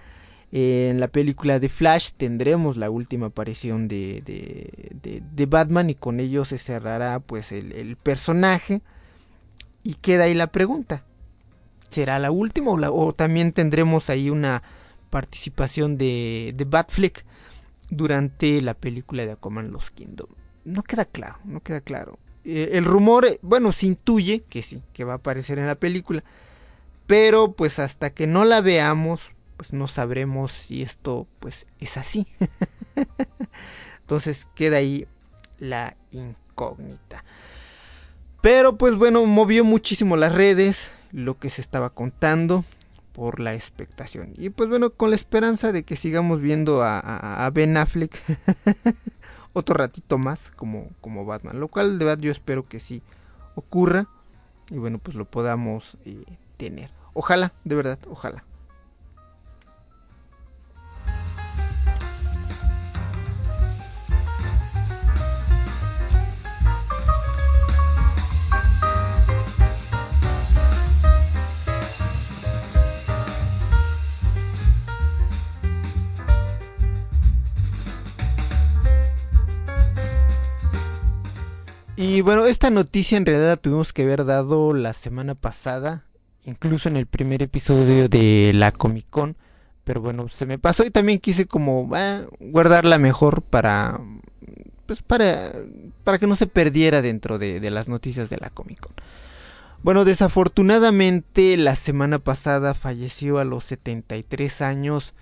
en 0.50 0.98
la 0.98 1.08
película 1.08 1.60
de 1.60 1.68
Flash 1.68 2.10
tendremos 2.16 2.76
la 2.76 2.90
última 2.90 3.26
aparición 3.26 3.86
de, 3.86 4.22
de, 4.24 5.46
Batman 5.46 5.90
y 5.90 5.94
con 5.94 6.20
ello 6.20 6.44
se 6.44 6.58
cerrará 6.58 7.20
pues 7.20 7.52
el, 7.52 7.96
personaje. 7.96 8.82
Y 9.84 9.94
queda 9.94 10.24
ahí 10.24 10.34
la 10.34 10.48
pregunta. 10.48 11.04
¿Será 11.90 12.18
la 12.18 12.30
última 12.30 12.72
o, 12.72 13.12
también 13.12 13.52
tendremos 13.52 14.10
ahí 14.10 14.28
una 14.28 14.62
participación 15.08 15.96
de, 15.96 16.52
de 16.56 16.64
Batfleck 16.64 17.24
durante 17.90 18.60
la 18.60 18.74
película 18.74 19.24
de 19.24 19.32
Aquaman 19.32 19.70
Los 19.70 19.90
Kingdom? 19.90 20.28
No 20.64 20.82
queda 20.82 21.04
claro, 21.04 21.38
no 21.44 21.60
queda 21.60 21.80
claro. 21.80 22.18
Eh, 22.50 22.78
el 22.78 22.86
rumor, 22.86 23.26
eh, 23.26 23.38
bueno, 23.42 23.72
se 23.72 23.86
intuye 23.88 24.40
que 24.48 24.62
sí, 24.62 24.82
que 24.94 25.04
va 25.04 25.12
a 25.12 25.16
aparecer 25.16 25.58
en 25.58 25.66
la 25.66 25.74
película. 25.74 26.24
Pero 27.06 27.52
pues 27.52 27.78
hasta 27.78 28.08
que 28.08 28.26
no 28.26 28.46
la 28.46 28.62
veamos, 28.62 29.32
pues 29.58 29.74
no 29.74 29.86
sabremos 29.86 30.52
si 30.52 30.80
esto 30.80 31.26
pues 31.40 31.66
es 31.78 31.98
así. 31.98 32.26
Entonces 34.00 34.46
queda 34.54 34.78
ahí 34.78 35.06
la 35.58 35.94
incógnita. 36.10 37.22
Pero 38.40 38.78
pues 38.78 38.94
bueno, 38.94 39.26
movió 39.26 39.62
muchísimo 39.62 40.16
las 40.16 40.34
redes 40.34 40.90
lo 41.12 41.38
que 41.38 41.50
se 41.50 41.60
estaba 41.60 41.90
contando 41.90 42.64
por 43.12 43.40
la 43.40 43.54
expectación. 43.54 44.32
Y 44.38 44.48
pues 44.48 44.70
bueno, 44.70 44.88
con 44.88 45.10
la 45.10 45.16
esperanza 45.16 45.70
de 45.70 45.82
que 45.82 45.96
sigamos 45.96 46.40
viendo 46.40 46.82
a, 46.82 47.50
Ben 47.52 47.76
Affleck 47.76 48.16
otro 49.58 49.74
ratito 49.76 50.18
más 50.18 50.50
como, 50.50 50.88
como 51.00 51.24
Batman. 51.24 51.60
Lo 51.60 51.68
cual 51.68 51.98
de 51.98 52.04
verdad 52.04 52.22
yo 52.22 52.30
espero 52.30 52.66
que 52.66 52.80
sí 52.80 53.02
ocurra. 53.54 54.08
Y 54.70 54.76
bueno, 54.76 54.98
pues 54.98 55.16
lo 55.16 55.24
podamos 55.24 55.96
eh, 56.04 56.24
tener. 56.56 56.90
Ojalá, 57.14 57.52
de 57.64 57.74
verdad, 57.74 57.98
ojalá. 58.08 58.44
Y 82.00 82.20
bueno, 82.20 82.46
esta 82.46 82.70
noticia 82.70 83.18
en 83.18 83.26
realidad 83.26 83.48
la 83.48 83.56
tuvimos 83.56 83.92
que 83.92 84.02
haber 84.02 84.24
dado 84.24 84.72
la 84.72 84.92
semana 84.92 85.34
pasada, 85.34 86.04
incluso 86.44 86.88
en 86.88 86.96
el 86.96 87.06
primer 87.06 87.42
episodio 87.42 88.08
de 88.08 88.52
la 88.54 88.70
Comic 88.70 89.10
Con, 89.10 89.36
pero 89.82 90.00
bueno, 90.00 90.28
se 90.28 90.46
me 90.46 90.60
pasó 90.60 90.86
y 90.86 90.92
también 90.92 91.18
quise 91.18 91.46
como 91.46 91.90
ah, 91.94 92.20
guardarla 92.38 92.98
mejor 92.98 93.42
para 93.42 94.00
pues 94.86 95.02
para 95.02 95.50
para 96.04 96.20
que 96.20 96.28
no 96.28 96.36
se 96.36 96.46
perdiera 96.46 97.02
dentro 97.02 97.36
de, 97.36 97.58
de 97.58 97.70
las 97.72 97.88
noticias 97.88 98.30
de 98.30 98.36
la 98.36 98.50
Comic 98.50 98.78
Con. 98.78 98.92
Bueno, 99.82 100.04
desafortunadamente 100.04 101.56
la 101.56 101.74
semana 101.74 102.20
pasada 102.20 102.74
falleció 102.74 103.40
a 103.40 103.44
los 103.44 103.64
73 103.64 104.62
años 104.62 105.14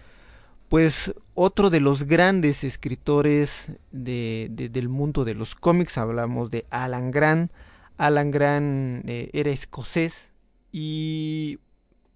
pues 0.68 1.14
otro 1.34 1.70
de 1.70 1.80
los 1.80 2.04
grandes 2.04 2.64
escritores 2.64 3.68
de, 3.92 4.48
del 4.50 4.88
mundo 4.88 5.24
de 5.24 5.34
los 5.34 5.54
cómics, 5.54 5.98
hablamos 5.98 6.50
de 6.50 6.66
Alan 6.70 7.10
Grant. 7.10 7.52
Alan 7.96 8.30
Grant 8.30 9.08
eh, 9.08 9.30
era 9.32 9.50
escocés 9.50 10.28
y, 10.72 11.58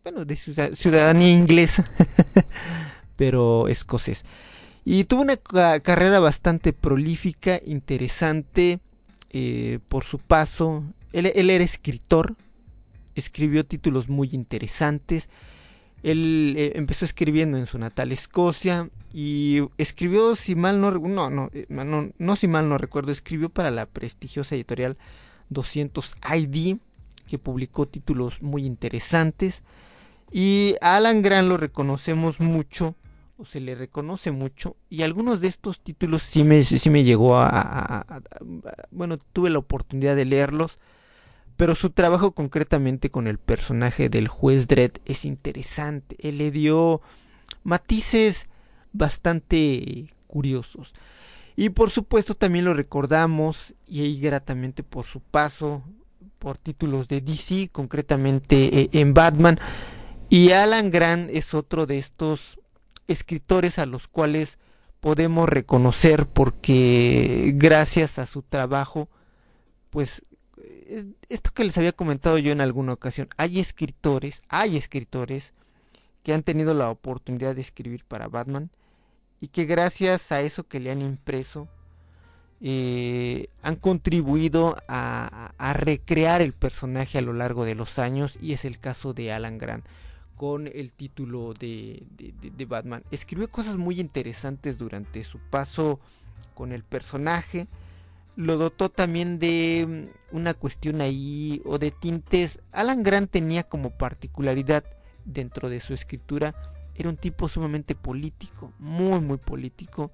bueno, 0.02 0.24
de 0.24 0.36
ciudadanía 0.36 1.30
inglesa, 1.32 1.90
pero 3.16 3.68
escocés. 3.68 4.24
Y 4.84 5.04
tuvo 5.04 5.22
una 5.22 5.36
carrera 5.36 6.18
bastante 6.20 6.72
prolífica, 6.72 7.60
interesante 7.64 8.80
eh, 9.30 9.78
por 9.88 10.04
su 10.04 10.18
paso. 10.18 10.84
Él 11.12 11.50
era 11.50 11.62
escritor, 11.62 12.36
escribió 13.14 13.64
títulos 13.64 14.08
muy 14.08 14.30
interesantes 14.32 15.28
él 16.02 16.54
eh, 16.56 16.72
empezó 16.76 17.04
escribiendo 17.04 17.58
en 17.58 17.66
su 17.66 17.78
natal 17.78 18.12
Escocia 18.12 18.88
y 19.12 19.60
escribió, 19.76 20.34
si 20.34 20.54
mal 20.54 20.80
no, 20.80 20.92
no, 20.92 21.30
no, 21.30 21.50
eh, 21.52 21.66
no, 21.68 22.10
no, 22.16 22.36
si 22.36 22.48
mal 22.48 22.68
no 22.68 22.78
recuerdo, 22.78 23.12
escribió 23.12 23.48
para 23.48 23.70
la 23.70 23.86
prestigiosa 23.86 24.54
editorial 24.54 24.96
200 25.50 26.16
ID, 26.36 26.76
que 27.26 27.38
publicó 27.38 27.86
títulos 27.86 28.42
muy 28.42 28.64
interesantes. 28.64 29.62
Y 30.30 30.76
a 30.80 30.96
Alan 30.96 31.22
Grant 31.22 31.48
lo 31.48 31.56
reconocemos 31.56 32.40
mucho, 32.40 32.94
o 33.36 33.44
se 33.44 33.60
le 33.60 33.74
reconoce 33.74 34.30
mucho, 34.30 34.76
y 34.88 35.02
algunos 35.02 35.40
de 35.40 35.48
estos 35.48 35.80
títulos 35.80 36.22
sí 36.22 36.44
me, 36.44 36.62
sí 36.62 36.90
me 36.90 37.02
llegó 37.02 37.36
a 37.36 38.06
bueno, 38.90 39.18
tuve 39.18 39.50
la 39.50 39.58
oportunidad 39.58 40.14
de 40.14 40.24
leerlos 40.24 40.78
pero 41.60 41.74
su 41.74 41.90
trabajo 41.90 42.32
concretamente 42.32 43.10
con 43.10 43.26
el 43.26 43.36
personaje 43.36 44.08
del 44.08 44.28
juez 44.28 44.66
Dredd 44.66 44.92
es 45.04 45.26
interesante. 45.26 46.16
Él 46.20 46.38
le 46.38 46.50
dio 46.50 47.02
matices 47.64 48.46
bastante 48.94 50.06
curiosos. 50.26 50.94
Y 51.56 51.68
por 51.68 51.90
supuesto 51.90 52.34
también 52.34 52.64
lo 52.64 52.72
recordamos 52.72 53.74
y 53.86 54.00
ahí 54.00 54.18
gratamente 54.18 54.82
por 54.82 55.04
su 55.04 55.20
paso 55.20 55.82
por 56.38 56.56
títulos 56.56 57.08
de 57.08 57.20
DC, 57.20 57.68
concretamente 57.70 58.80
eh, 58.80 58.88
en 58.92 59.12
Batman. 59.12 59.58
Y 60.30 60.52
Alan 60.52 60.90
Grant 60.90 61.28
es 61.28 61.52
otro 61.52 61.84
de 61.84 61.98
estos 61.98 62.58
escritores 63.06 63.78
a 63.78 63.84
los 63.84 64.08
cuales 64.08 64.58
podemos 65.00 65.46
reconocer 65.46 66.26
porque 66.26 67.52
gracias 67.56 68.18
a 68.18 68.24
su 68.24 68.40
trabajo 68.40 69.10
pues 69.90 70.22
esto 71.28 71.50
que 71.52 71.64
les 71.64 71.76
había 71.78 71.92
comentado 71.92 72.38
yo 72.38 72.52
en 72.52 72.60
alguna 72.60 72.92
ocasión, 72.92 73.28
hay 73.36 73.60
escritores, 73.60 74.42
hay 74.48 74.76
escritores 74.76 75.52
que 76.22 76.34
han 76.34 76.42
tenido 76.42 76.74
la 76.74 76.90
oportunidad 76.90 77.54
de 77.54 77.60
escribir 77.60 78.04
para 78.04 78.28
Batman 78.28 78.70
y 79.40 79.48
que 79.48 79.64
gracias 79.64 80.32
a 80.32 80.42
eso 80.42 80.64
que 80.64 80.80
le 80.80 80.90
han 80.90 81.00
impreso 81.00 81.68
eh, 82.60 83.48
han 83.62 83.76
contribuido 83.76 84.76
a, 84.86 85.54
recrear 85.74 86.42
el 86.42 86.52
personaje 86.52 87.18
a 87.18 87.22
lo 87.22 87.32
largo 87.32 87.64
de 87.64 87.74
los 87.74 87.98
años 87.98 88.38
y 88.40 88.52
es 88.52 88.64
el 88.64 88.78
caso 88.78 89.14
de 89.14 89.32
Alan 89.32 89.56
Grant 89.56 89.86
con 90.36 90.66
el 90.66 90.92
título 90.92 91.54
de, 91.54 92.02
de 92.16 92.64
Batman. 92.64 93.02
Escribió 93.10 93.50
cosas 93.50 93.76
muy 93.76 94.00
interesantes 94.00 94.78
durante 94.78 95.22
su 95.22 95.38
paso 95.38 96.00
con 96.54 96.72
el 96.72 96.82
personaje 96.82 97.68
lo 98.40 98.56
dotó 98.56 98.88
también 98.88 99.38
de 99.38 100.08
mm, 100.32 100.36
una 100.36 100.54
cuestión 100.54 101.02
ahí 101.02 101.60
o 101.66 101.78
de 101.78 101.90
tintes. 101.90 102.60
Alan 102.72 103.02
Grant 103.02 103.30
tenía 103.30 103.64
como 103.64 103.90
particularidad 103.90 104.82
dentro 105.26 105.68
de 105.68 105.80
su 105.80 105.92
escritura, 105.92 106.54
era 106.96 107.10
un 107.10 107.18
tipo 107.18 107.48
sumamente 107.48 107.94
político, 107.94 108.72
muy 108.78 109.20
muy 109.20 109.36
político, 109.36 110.10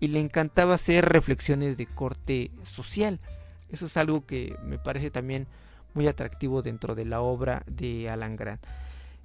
y 0.00 0.08
le 0.08 0.20
encantaba 0.20 0.74
hacer 0.74 1.04
reflexiones 1.06 1.76
de 1.76 1.86
corte 1.86 2.50
social. 2.62 3.20
Eso 3.68 3.86
es 3.86 3.96
algo 3.98 4.24
que 4.24 4.56
me 4.64 4.78
parece 4.78 5.10
también 5.10 5.46
muy 5.92 6.08
atractivo 6.08 6.62
dentro 6.62 6.94
de 6.94 7.04
la 7.04 7.20
obra 7.20 7.62
de 7.66 8.08
Alan 8.08 8.36
Grant. 8.36 8.64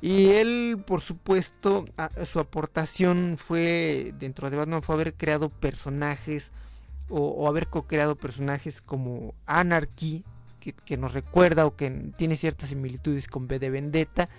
Y 0.01 0.31
él, 0.31 0.83
por 0.85 0.99
supuesto, 0.99 1.85
su 2.25 2.39
aportación 2.39 3.37
fue 3.37 4.13
dentro 4.17 4.49
de 4.49 4.57
Batman 4.57 4.81
fue 4.81 4.95
haber 4.95 5.13
creado 5.13 5.49
personajes 5.49 6.51
o, 7.11 7.47
haber 7.47 7.67
co-creado 7.67 8.15
personajes 8.15 8.81
como 8.81 9.35
Anarchy, 9.45 10.23
que, 10.59 10.97
nos 10.97 11.13
recuerda 11.13 11.65
o 11.65 11.75
que 11.75 11.89
tiene 12.17 12.37
ciertas 12.37 12.69
similitudes 12.69 13.27
con 13.27 13.47
B 13.47 13.57
de 13.59 13.69
Vendetta 13.71 14.29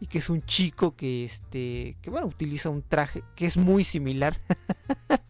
y 0.00 0.06
que 0.06 0.18
es 0.18 0.30
un 0.30 0.42
chico 0.42 0.96
que 0.96 1.24
este 1.24 1.96
que 2.00 2.10
bueno 2.10 2.26
utiliza 2.26 2.70
un 2.70 2.82
traje 2.82 3.22
que 3.34 3.46
es 3.46 3.56
muy 3.56 3.84
similar. 3.84 4.36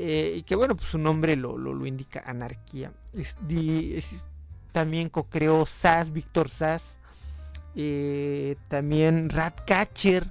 Eh, 0.00 0.36
y 0.36 0.42
que 0.42 0.54
bueno 0.54 0.76
pues 0.76 0.90
su 0.90 0.98
nombre 0.98 1.34
lo, 1.34 1.58
lo, 1.58 1.84
indica 1.84 2.22
anarquía 2.24 2.92
también 4.70 5.08
co-creó 5.08 5.66
Sass 5.66 6.12
Víctor 6.12 6.48
Sass 6.48 6.98
eh, 7.74 8.54
también 8.68 9.28
Ratcatcher 9.28 10.30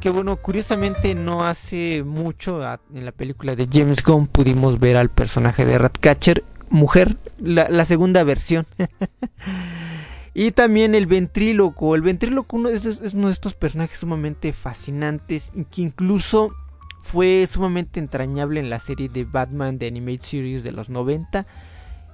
que 0.00 0.10
bueno, 0.10 0.36
curiosamente 0.36 1.14
no 1.14 1.44
hace 1.44 2.02
mucho 2.02 2.62
en 2.94 3.04
la 3.04 3.12
película 3.12 3.54
de 3.54 3.68
James 3.70 4.02
Gunn 4.02 4.26
pudimos 4.26 4.80
ver 4.80 4.96
al 4.96 5.10
personaje 5.10 5.66
de 5.66 5.78
Ratcatcher, 5.78 6.42
mujer, 6.70 7.18
la, 7.38 7.84
segunda 7.84 8.24
versión. 8.24 8.66
y 10.34 10.52
también 10.52 10.94
el 10.94 11.06
ventríloco. 11.06 11.94
El 11.94 12.00
ventríloco 12.00 12.66
es, 12.68 12.86
es, 12.86 13.12
uno 13.12 13.26
de 13.26 13.34
estos 13.34 13.54
personajes 13.54 13.98
sumamente 13.98 14.54
fascinantes 14.54 15.52
que 15.70 15.82
incluso 15.82 16.54
fue 17.02 17.46
sumamente 17.46 18.00
entrañable 18.00 18.60
en 18.60 18.70
la 18.70 18.78
serie 18.78 19.10
de 19.10 19.24
Batman 19.24 19.78
de 19.78 19.88
Animate 19.88 20.24
Series 20.24 20.62
de 20.62 20.72
los 20.72 20.88
90. 20.88 21.46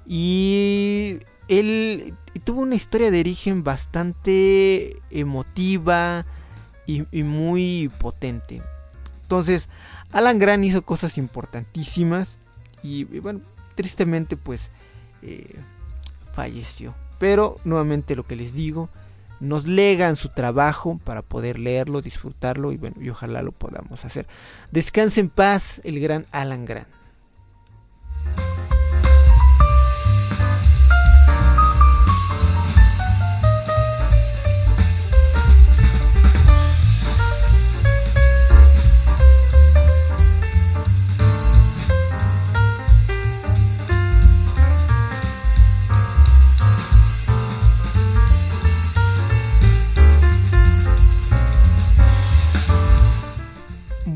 Y 0.06 1.20
él 1.46 2.14
tuvo 2.42 2.62
una 2.62 2.74
historia 2.74 3.12
de 3.12 3.20
origen 3.20 3.62
bastante 3.62 5.00
emotiva 5.10 6.26
y, 6.86 7.22
muy 7.22 7.90
potente. 7.98 8.62
Entonces, 9.22 9.68
Alan 10.12 10.38
Grant 10.38 10.64
hizo 10.64 10.82
cosas 10.82 11.18
importantísimas 11.18 12.38
y, 12.82 13.04
bueno, 13.04 13.40
tristemente 13.74 14.36
pues 14.36 14.70
eh, 15.22 15.54
falleció. 16.32 16.94
Pero 17.18 17.56
nuevamente 17.64 18.14
lo 18.14 18.26
que 18.26 18.36
les 18.36 18.52
digo, 18.52 18.88
nos 19.40 19.66
legan 19.66 20.16
su 20.16 20.28
trabajo 20.28 20.98
para 21.02 21.22
poder 21.22 21.58
leerlo, 21.58 22.00
disfrutarlo 22.00 22.72
y 22.72 22.76
bueno, 22.76 22.96
y 23.00 23.10
ojalá 23.10 23.42
lo 23.42 23.52
podamos 23.52 24.04
hacer. 24.04 24.26
Descanse 24.70 25.20
en 25.20 25.28
paz 25.28 25.80
el 25.84 26.00
gran 26.00 26.26
Alan 26.32 26.64
Grant. 26.64 26.88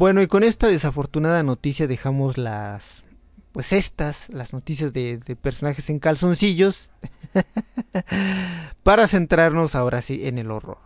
Bueno, 0.00 0.22
y 0.22 0.28
con 0.28 0.44
esta 0.44 0.66
desafortunada 0.66 1.42
noticia 1.42 1.86
dejamos 1.86 2.38
las, 2.38 3.04
pues 3.52 3.74
estas, 3.74 4.30
las 4.30 4.54
noticias 4.54 4.94
de, 4.94 5.20
personajes 5.38 5.90
en 5.90 5.98
calzoncillos, 5.98 6.90
para 8.82 9.06
centrarnos 9.06 9.74
ahora 9.74 10.00
sí 10.00 10.22
en 10.26 10.38
el 10.38 10.52
horror. 10.52 10.78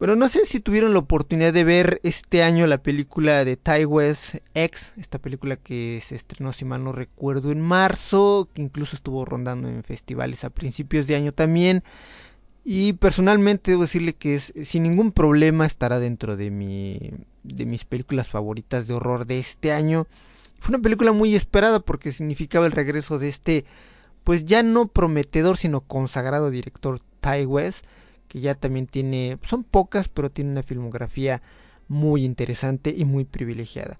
Bueno, 0.00 0.16
no 0.16 0.28
sé 0.28 0.44
si 0.44 0.58
tuvieron 0.58 0.92
la 0.92 0.98
oportunidad 0.98 1.52
de 1.52 1.62
ver 1.62 2.00
este 2.02 2.42
año 2.42 2.66
la 2.66 2.82
película 2.82 3.44
de 3.44 3.56
Ty 3.56 3.84
West 3.84 4.38
X, 4.54 4.92
esta 4.96 5.20
película 5.20 5.54
que 5.54 6.02
se 6.04 6.16
estrenó, 6.16 6.52
si 6.52 6.64
mal 6.64 6.82
no 6.82 6.90
recuerdo, 6.90 7.52
en 7.52 7.60
marzo, 7.60 8.48
que 8.52 8.62
incluso 8.62 8.96
estuvo 8.96 9.24
rondando 9.24 9.68
en 9.68 9.84
festivales 9.84 10.42
a 10.42 10.50
principios 10.50 11.06
de 11.06 11.14
año 11.14 11.30
también. 11.30 11.84
Y 12.64 12.94
personalmente 12.94 13.70
debo 13.70 13.82
decirle 13.82 14.14
que 14.14 14.40
sin 14.40 14.82
ningún 14.82 15.12
problema 15.12 15.64
estará 15.64 16.00
dentro 16.00 16.36
de, 16.36 16.50
mi, 16.50 16.98
de 17.44 17.66
mis 17.66 17.84
películas 17.84 18.30
favoritas 18.30 18.86
de 18.86 18.94
horror 18.94 19.26
de 19.26 19.38
este 19.38 19.72
año. 19.72 20.06
Fue 20.60 20.74
una 20.74 20.82
película 20.82 21.12
muy 21.12 21.34
esperada 21.34 21.80
porque 21.80 22.12
significaba 22.12 22.66
el 22.66 22.72
regreso 22.72 23.18
de 23.18 23.28
este, 23.28 23.64
pues 24.24 24.44
ya 24.44 24.62
no 24.62 24.88
prometedor, 24.88 25.56
sino 25.56 25.80
consagrado 25.80 26.50
director 26.50 27.00
Ty 27.20 27.46
West, 27.46 27.84
que 28.28 28.40
ya 28.40 28.54
también 28.54 28.86
tiene, 28.86 29.38
son 29.42 29.64
pocas, 29.64 30.08
pero 30.08 30.30
tiene 30.30 30.52
una 30.52 30.62
filmografía 30.62 31.42
muy 31.88 32.24
interesante 32.24 32.94
y 32.96 33.04
muy 33.04 33.24
privilegiada. 33.24 33.98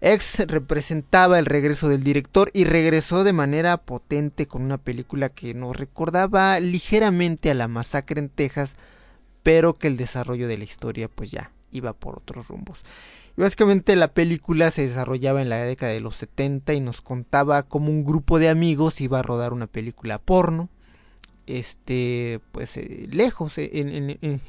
X 0.00 0.44
representaba 0.46 1.38
el 1.38 1.46
regreso 1.46 1.88
del 1.88 2.04
director 2.04 2.50
y 2.52 2.64
regresó 2.64 3.24
de 3.24 3.32
manera 3.32 3.78
potente 3.78 4.46
con 4.46 4.62
una 4.62 4.78
película 4.78 5.30
que 5.30 5.54
nos 5.54 5.76
recordaba 5.76 6.60
ligeramente 6.60 7.50
a 7.50 7.54
la 7.54 7.66
masacre 7.66 8.20
en 8.20 8.28
Texas, 8.28 8.76
pero 9.42 9.74
que 9.74 9.88
el 9.88 9.96
desarrollo 9.96 10.48
de 10.48 10.58
la 10.58 10.64
historia 10.64 11.08
pues 11.08 11.30
ya 11.30 11.50
iba 11.76 11.92
por 11.92 12.18
otros 12.18 12.48
rumbos. 12.48 12.84
Y 13.36 13.40
básicamente 13.42 13.96
la 13.96 14.08
película 14.08 14.70
se 14.70 14.86
desarrollaba 14.88 15.42
en 15.42 15.48
la 15.48 15.58
década 15.58 15.92
de 15.92 16.00
los 16.00 16.16
70 16.16 16.74
y 16.74 16.80
nos 16.80 17.00
contaba 17.00 17.62
cómo 17.64 17.90
un 17.90 18.04
grupo 18.04 18.38
de 18.38 18.48
amigos 18.48 19.00
iba 19.00 19.18
a 19.18 19.22
rodar 19.22 19.52
una 19.52 19.66
película 19.66 20.18
porno 20.18 20.68
este 21.46 22.40
pues 22.50 22.76
eh, 22.76 23.06
lejos 23.08 23.56
eh, 23.58 23.70
en, 23.72 24.10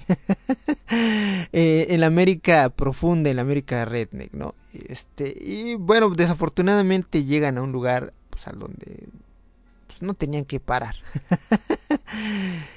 eh, 1.53 1.85
en, 1.89 1.99
la 1.99 2.07
América 2.07 2.71
profunda 2.71 3.29
en 3.29 3.35
la 3.35 3.43
América 3.43 3.85
redneck 3.85 4.33
no 4.33 4.55
este 4.73 5.31
y 5.39 5.75
bueno 5.75 6.09
desafortunadamente 6.09 7.23
llegan 7.23 7.59
a 7.59 7.61
un 7.61 7.71
lugar 7.71 8.13
pues 8.31 8.47
al 8.47 8.57
donde 8.57 9.09
pues, 9.97 10.07
no 10.07 10.13
tenían 10.13 10.45
que 10.45 10.59
parar. 10.59 10.95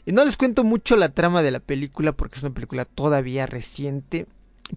Y 0.07 0.13
no 0.13 0.25
les 0.25 0.37
cuento 0.37 0.65
mucho 0.65 0.97
la 0.97 1.11
trama 1.11 1.43
de 1.43 1.51
la 1.51 1.61
película 1.61 2.13
porque 2.13 2.37
es 2.37 2.43
una 2.43 2.55
película 2.55 2.85
todavía 2.85 3.47
reciente 3.47 4.27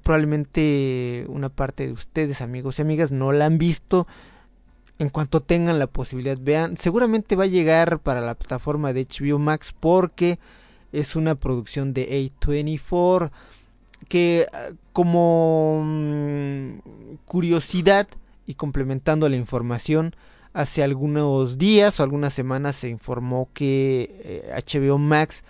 probablemente 0.02 1.26
una 1.28 1.50
parte 1.50 1.88
de 1.88 1.94
ustedes 1.94 2.42
amigos 2.42 2.80
y 2.80 2.82
amigas 2.82 3.12
no 3.12 3.32
la 3.32 3.46
han 3.46 3.58
visto. 3.58 4.08
En 5.00 5.10
cuanto 5.10 5.42
tengan 5.42 5.80
la 5.80 5.88
posibilidad 5.88 6.38
vean. 6.40 6.78
Seguramente 6.78 7.36
va 7.36 7.44
a 7.44 7.48
llegar 7.48 8.00
para 8.00 8.22
la 8.22 8.36
plataforma 8.36 8.94
de 8.94 9.06
HBO 9.06 9.40
Max 9.40 9.74
porque 9.78 10.40
es 10.92 11.16
una 11.16 11.36
producción 11.36 11.94
de 11.94 12.32
A24 12.40 13.32
que 14.08 14.48
ah, 14.54 14.70
como 14.92 15.82
mm, 15.84 17.18
curiosidad 17.26 18.08
y 18.46 18.54
complementando 18.56 19.28
la 19.30 19.38
información 19.38 20.16
hace 20.54 20.84
algunos 20.84 21.58
días 21.58 22.00
o 22.00 22.04
algunas 22.04 22.34
semanas 22.34 22.76
se 22.76 22.90
informó 22.90 23.50
que 23.54 24.44
HBO 24.68 24.96
eh, 24.96 25.00
Max 25.00 25.44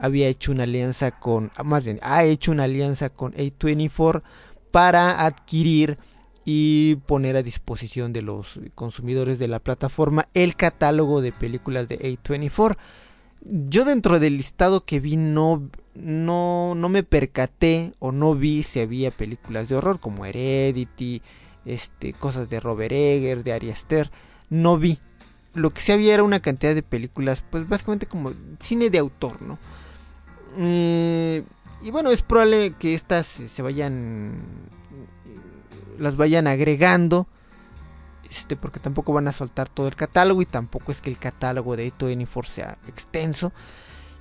había 0.00 0.28
hecho 0.28 0.50
una 0.50 0.64
alianza 0.64 1.12
con 1.12 1.52
más 1.64 1.84
bien 1.84 1.98
ha 2.02 2.24
hecho 2.24 2.50
una 2.50 2.64
alianza 2.64 3.10
con 3.10 3.32
A24 3.34 4.22
para 4.70 5.24
adquirir 5.24 5.98
y 6.44 6.96
poner 7.06 7.36
a 7.36 7.42
disposición 7.42 8.12
de 8.12 8.22
los 8.22 8.58
consumidores 8.74 9.38
de 9.38 9.48
la 9.48 9.60
plataforma 9.60 10.28
el 10.34 10.56
catálogo 10.56 11.20
de 11.20 11.32
películas 11.32 11.86
de 11.88 11.98
A24. 12.00 12.76
Yo 13.42 13.84
dentro 13.84 14.20
del 14.20 14.36
listado 14.36 14.84
que 14.84 15.00
vi 15.00 15.16
no, 15.16 15.68
no, 15.94 16.74
no 16.74 16.88
me 16.88 17.02
percaté 17.02 17.94
o 17.98 18.12
no 18.12 18.34
vi 18.34 18.62
si 18.62 18.80
había 18.80 19.10
películas 19.10 19.68
de 19.68 19.76
horror 19.76 20.00
como 20.00 20.26
Heredity, 20.26 21.22
este, 21.64 22.12
cosas 22.14 22.48
de 22.48 22.60
Robert 22.60 22.92
Egger, 22.92 23.44
de 23.44 23.52
Ari 23.52 23.70
Aster, 23.70 24.10
no 24.48 24.78
vi. 24.78 24.98
Lo 25.54 25.70
que 25.70 25.80
sí 25.80 25.92
había 25.92 26.14
era 26.14 26.22
una 26.22 26.40
cantidad 26.40 26.74
de 26.74 26.82
películas, 26.82 27.42
pues 27.48 27.68
básicamente 27.68 28.06
como 28.06 28.32
cine 28.60 28.88
de 28.88 28.98
autor, 28.98 29.42
¿no? 29.42 29.58
Eh, 30.56 31.44
y 31.82 31.90
bueno, 31.90 32.10
es 32.10 32.22
probable 32.22 32.74
que 32.78 32.94
estas 32.94 33.26
se 33.26 33.62
vayan 33.62 34.42
las 35.98 36.16
vayan 36.16 36.46
agregando. 36.46 37.28
Este, 38.30 38.56
porque 38.56 38.78
tampoco 38.78 39.12
van 39.12 39.26
a 39.26 39.32
soltar 39.32 39.68
todo 39.68 39.88
el 39.88 39.96
catálogo 39.96 40.40
y 40.40 40.46
tampoco 40.46 40.92
es 40.92 41.00
que 41.00 41.10
el 41.10 41.18
catálogo 41.18 41.76
de 41.76 41.92
A24 41.92 42.44
sea 42.44 42.78
extenso. 42.86 43.52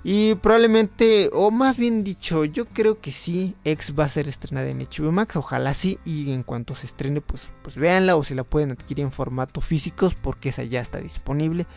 Y 0.03 0.35
probablemente, 0.35 1.29
o 1.33 1.51
más 1.51 1.77
bien 1.77 2.03
dicho, 2.03 2.45
yo 2.45 2.65
creo 2.65 3.01
que 3.01 3.11
sí, 3.11 3.55
X 3.65 3.93
va 3.99 4.05
a 4.05 4.09
ser 4.09 4.27
estrenada 4.29 4.69
en 4.69 4.79
HBO 4.79 5.11
Max, 5.11 5.35
ojalá 5.35 5.73
sí, 5.73 5.99
y 6.05 6.31
en 6.31 6.43
cuanto 6.43 6.73
se 6.73 6.85
estrene, 6.85 7.19
pues, 7.19 7.49
pues 7.61 7.75
véanla 7.75 8.15
o 8.15 8.23
si 8.23 8.33
la 8.33 8.45
pueden 8.45 8.71
adquirir 8.71 9.03
en 9.03 9.11
formato 9.11 9.59
físicos, 9.59 10.15
porque 10.15 10.49
esa 10.49 10.63
ya 10.63 10.79
está 10.79 10.99
disponible, 10.99 11.67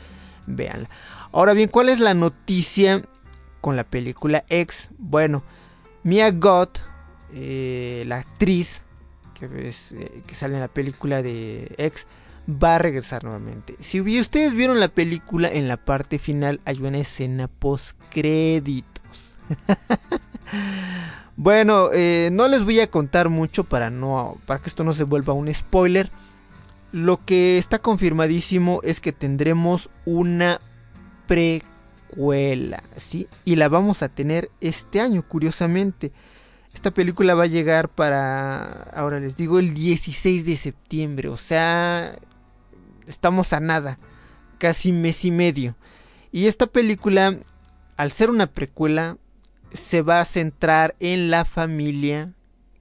véanla. 0.47 0.88
Ahora 1.33 1.53
bien, 1.53 1.69
¿cuál 1.69 1.88
es 1.88 1.99
la 1.99 2.15
noticia 2.15 3.03
con 3.62 3.77
la 3.77 3.85
película 3.85 4.44
X? 4.51 4.90
Bueno, 4.98 5.42
Mia 6.03 6.31
Goth, 6.33 6.81
eh, 7.33 8.05
la 8.07 8.18
actriz, 8.18 8.83
eh, 9.40 10.22
que, 10.27 10.35
sale 10.35 10.55
en 10.55 10.61
la 10.61 10.68
película 10.68 11.22
de 11.22 11.72
X, 11.79 12.07
va 12.46 12.75
a 12.75 12.79
regresar 12.79 13.25
nuevamente. 13.25 13.77
Si 13.79 14.01
ustedes 14.20 14.53
vieron 14.55 14.81
la 14.81 14.88
película, 14.88 15.48
en 15.51 15.68
la 15.68 15.79
parte 15.79 16.18
final 16.18 16.61
hay 16.64 16.83
una 16.83 16.98
escena 16.98 17.48
post 17.48 17.98
créditos. 18.11 19.37
bueno, 21.37 21.88
eh, 21.94 22.31
no 22.33 22.48
les 22.48 22.64
voy 22.64 22.81
a 22.81 22.90
contar 22.90 23.29
mucho 23.29 23.64
para 23.64 23.90
no 23.90 24.38
para 24.46 24.61
que 24.61 24.68
esto 24.68 24.85
no 24.85 24.92
se 24.92 25.05
vuelva 25.05 25.33
un 25.33 25.53
spoiler. 25.55 26.11
Lo 26.90 27.25
que 27.25 27.59
está 27.59 27.79
confirmadísimo 27.79 28.81
es 28.83 29.01
que 29.01 29.12
tendremos 29.12 29.88
una 30.05 30.61
¿sí? 32.96 33.29
Y 33.44 33.57
la 33.57 33.68
vamos 33.68 34.03
a 34.03 34.09
tener 34.09 34.51
este 34.61 35.01
año, 35.01 35.27
curiosamente. 35.27 36.12
Esta 36.75 36.90
película 36.90 37.35
va 37.35 37.44
a 37.44 37.48
llegar 37.48 37.88
para, 37.88 38.85
ahora 38.94 39.20
les 39.20 39.37
digo, 39.37 39.59
el 39.59 39.75
16 39.75 40.46
de 40.46 40.57
septiembre. 40.57 41.29
O 41.29 41.37
sea, 41.37 42.18
estamos 43.07 43.53
a 43.53 43.61
nada. 43.61 43.98
Casi 44.59 44.92
mes 44.92 45.25
y 45.25 45.31
medio. 45.31 45.77
Y 46.31 46.46
esta 46.46 46.66
película, 46.66 47.38
al 47.96 48.12
ser 48.12 48.31
una 48.31 48.46
precuela, 48.46 49.18
se 49.72 50.03
va 50.03 50.20
a 50.20 50.25
centrar 50.25 50.94
en 50.98 51.31
la 51.31 51.44
familia 51.44 52.33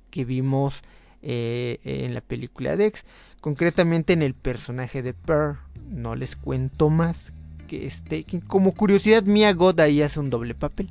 que 0.10 0.26
vimos 0.26 0.82
eh, 1.22 1.80
en 1.84 2.14
la 2.14 2.22
película 2.22 2.78
Dex. 2.78 3.06
Concretamente 3.42 4.14
en 4.14 4.22
el 4.22 4.36
personaje 4.36 5.02
de 5.02 5.14
Pearl. 5.14 5.60
No 5.90 6.16
les 6.16 6.36
cuento 6.36 6.90
más. 6.90 7.34
Este, 7.72 8.24
que 8.24 8.42
como 8.42 8.74
curiosidad, 8.74 9.24
Mia 9.24 9.54
God 9.54 9.80
ahí 9.80 10.02
hace 10.02 10.20
un 10.20 10.30
doble 10.30 10.56
papel. 10.56 10.90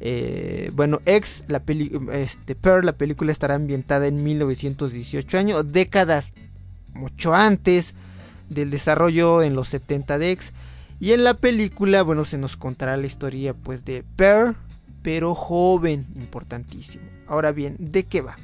Eh, 0.00 0.70
bueno, 0.74 1.00
X, 1.06 1.44
la 1.46 1.62
este, 2.12 2.54
Pearl, 2.56 2.84
la 2.84 2.92
película 2.96 3.30
estará 3.30 3.54
ambientada 3.54 4.08
en 4.08 4.22
1918 4.24 5.38
años, 5.38 5.70
décadas 5.70 6.32
mucho 6.92 7.34
antes 7.34 7.94
del 8.48 8.70
desarrollo 8.70 9.42
en 9.42 9.54
los 9.54 9.68
70 9.68 10.18
de 10.18 10.32
X. 10.32 10.52
Y 10.98 11.12
en 11.12 11.24
la 11.24 11.34
película, 11.34 12.02
bueno, 12.02 12.24
se 12.24 12.38
nos 12.38 12.56
contará 12.56 12.96
la 12.96 13.06
historia 13.06 13.54
pues 13.54 13.84
de 13.84 14.04
Pearl, 14.16 14.56
pero 15.02 15.34
joven, 15.34 16.06
importantísimo. 16.16 17.04
Ahora 17.26 17.52
bien, 17.52 17.76
¿de 17.78 18.04
qué 18.04 18.20
va? 18.20 18.36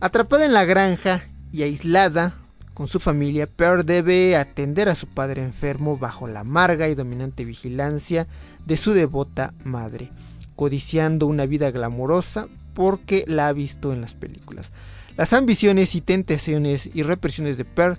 Atrapada 0.00 0.44
en 0.44 0.52
la 0.52 0.64
granja 0.64 1.24
y 1.52 1.62
aislada 1.62 2.34
con 2.74 2.88
su 2.88 2.98
familia, 2.98 3.46
Pearl 3.46 3.86
debe 3.86 4.36
atender 4.36 4.88
a 4.88 4.96
su 4.96 5.06
padre 5.06 5.42
enfermo 5.42 5.96
bajo 5.96 6.26
la 6.26 6.40
amarga 6.40 6.88
y 6.88 6.96
dominante 6.96 7.44
vigilancia 7.44 8.26
de 8.66 8.76
su 8.76 8.92
devota 8.92 9.54
madre, 9.64 10.10
codiciando 10.56 11.26
una 11.26 11.46
vida 11.46 11.70
glamurosa 11.70 12.48
porque 12.74 13.24
la 13.28 13.48
ha 13.48 13.52
visto 13.52 13.92
en 13.92 14.00
las 14.00 14.14
películas. 14.14 14.72
Las 15.16 15.32
ambiciones 15.32 15.94
y 15.94 16.00
tentaciones 16.00 16.90
y 16.92 17.04
represiones 17.04 17.56
de 17.56 17.64
Per 17.64 17.98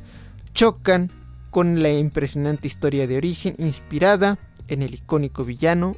chocan 0.54 1.10
con 1.52 1.82
la 1.82 1.90
impresionante 1.92 2.68
historia 2.68 3.08
de 3.08 3.16
origen 3.16 3.56
inspirada 3.58 4.38
en 4.68 4.82
el 4.82 4.94
icónico 4.94 5.46
villano 5.46 5.96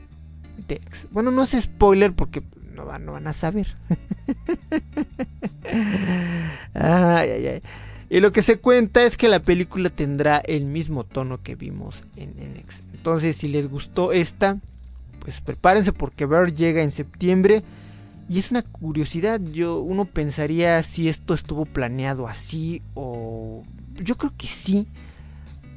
Dex. 0.67 1.07
Bueno, 1.09 1.31
no 1.31 1.43
es 1.43 1.59
spoiler 1.59 2.13
porque 2.13 2.43
no 2.75 2.85
no 2.99 3.11
van 3.13 3.27
a 3.27 3.33
saber. 3.33 3.75
ay, 6.75 7.29
ay, 7.29 7.47
ay. 7.47 7.61
Y 8.09 8.19
lo 8.21 8.31
que 8.31 8.41
se 8.41 8.59
cuenta 8.59 9.03
es 9.03 9.17
que 9.17 9.27
la 9.27 9.39
película 9.39 9.89
tendrá 9.89 10.37
el 10.37 10.65
mismo 10.65 11.03
tono 11.03 11.41
que 11.43 11.55
vimos 11.55 12.03
en, 12.15 12.39
en 12.39 12.55
X. 12.57 12.83
Entonces, 12.93 13.35
si 13.35 13.47
les 13.47 13.69
gustó 13.69 14.11
esta, 14.13 14.59
pues 15.19 15.41
prepárense 15.41 15.91
porque 15.91 16.25
Bear 16.25 16.53
llega 16.53 16.81
en 16.83 16.91
septiembre 16.91 17.63
y 18.29 18.39
es 18.39 18.51
una 18.51 18.61
curiosidad, 18.61 19.39
yo 19.41 19.79
uno 19.79 20.05
pensaría 20.05 20.81
si 20.83 21.07
esto 21.07 21.33
estuvo 21.33 21.65
planeado 21.65 22.27
así 22.27 22.81
o 22.93 23.63
yo 23.95 24.17
creo 24.17 24.33
que 24.37 24.47
sí, 24.47 24.87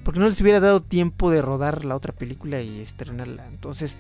porque 0.05 0.19
no 0.19 0.27
les 0.27 0.41
hubiera 0.41 0.59
dado 0.59 0.83
tiempo 0.83 1.31
de 1.31 1.43
rodar 1.43 1.85
la 1.85 1.95
otra 1.95 2.13
película 2.13 2.61
y 2.61 2.81
estrenarla. 2.81 3.47
Entonces, 3.47 3.97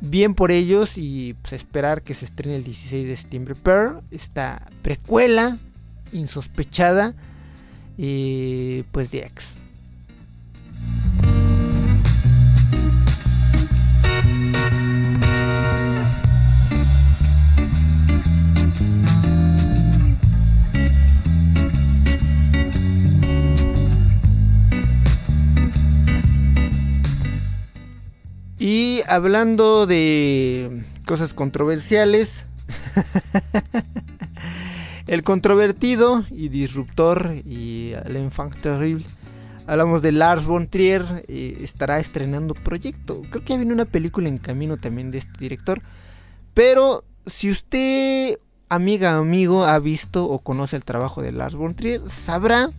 bien 0.00 0.34
por 0.34 0.50
ellos 0.50 0.98
y 0.98 1.34
pues, 1.42 1.52
esperar 1.52 2.02
que 2.02 2.14
se 2.14 2.24
estrene 2.24 2.56
el 2.56 2.64
16 2.64 3.06
de 3.06 3.16
septiembre. 3.16 3.54
Pearl, 3.54 4.02
esta 4.10 4.66
precuela 4.82 5.58
insospechada 6.12 7.14
y 7.96 8.82
pues 8.92 9.10
de 9.10 9.18
X. 9.20 9.56
Y 28.58 29.02
hablando 29.06 29.86
de 29.86 30.82
cosas 31.06 31.34
controversiales, 31.34 32.46
el 35.06 35.22
controvertido 35.22 36.24
y 36.30 36.48
disruptor 36.48 37.34
y 37.44 37.92
el 38.04 38.16
enfant 38.16 38.60
terrible, 38.60 39.04
hablamos 39.66 40.02
de 40.02 40.12
Lars 40.12 40.44
von 40.44 40.68
Trier, 40.68 41.24
eh, 41.28 41.58
estará 41.60 42.00
estrenando 42.00 42.54
proyecto. 42.54 43.22
Creo 43.30 43.44
que 43.44 43.50
ya 43.50 43.56
viene 43.56 43.72
una 43.72 43.84
película 43.84 44.28
en 44.28 44.38
camino 44.38 44.76
también 44.76 45.10
de 45.10 45.18
este 45.18 45.38
director. 45.38 45.80
Pero 46.54 47.04
si 47.26 47.50
usted, 47.50 48.38
amiga, 48.68 49.16
amigo, 49.16 49.64
ha 49.64 49.78
visto 49.78 50.24
o 50.24 50.40
conoce 50.40 50.76
el 50.76 50.84
trabajo 50.84 51.22
de 51.22 51.32
Lars 51.32 51.54
von 51.54 51.74
Trier, 51.74 52.02
sabrá 52.08 52.70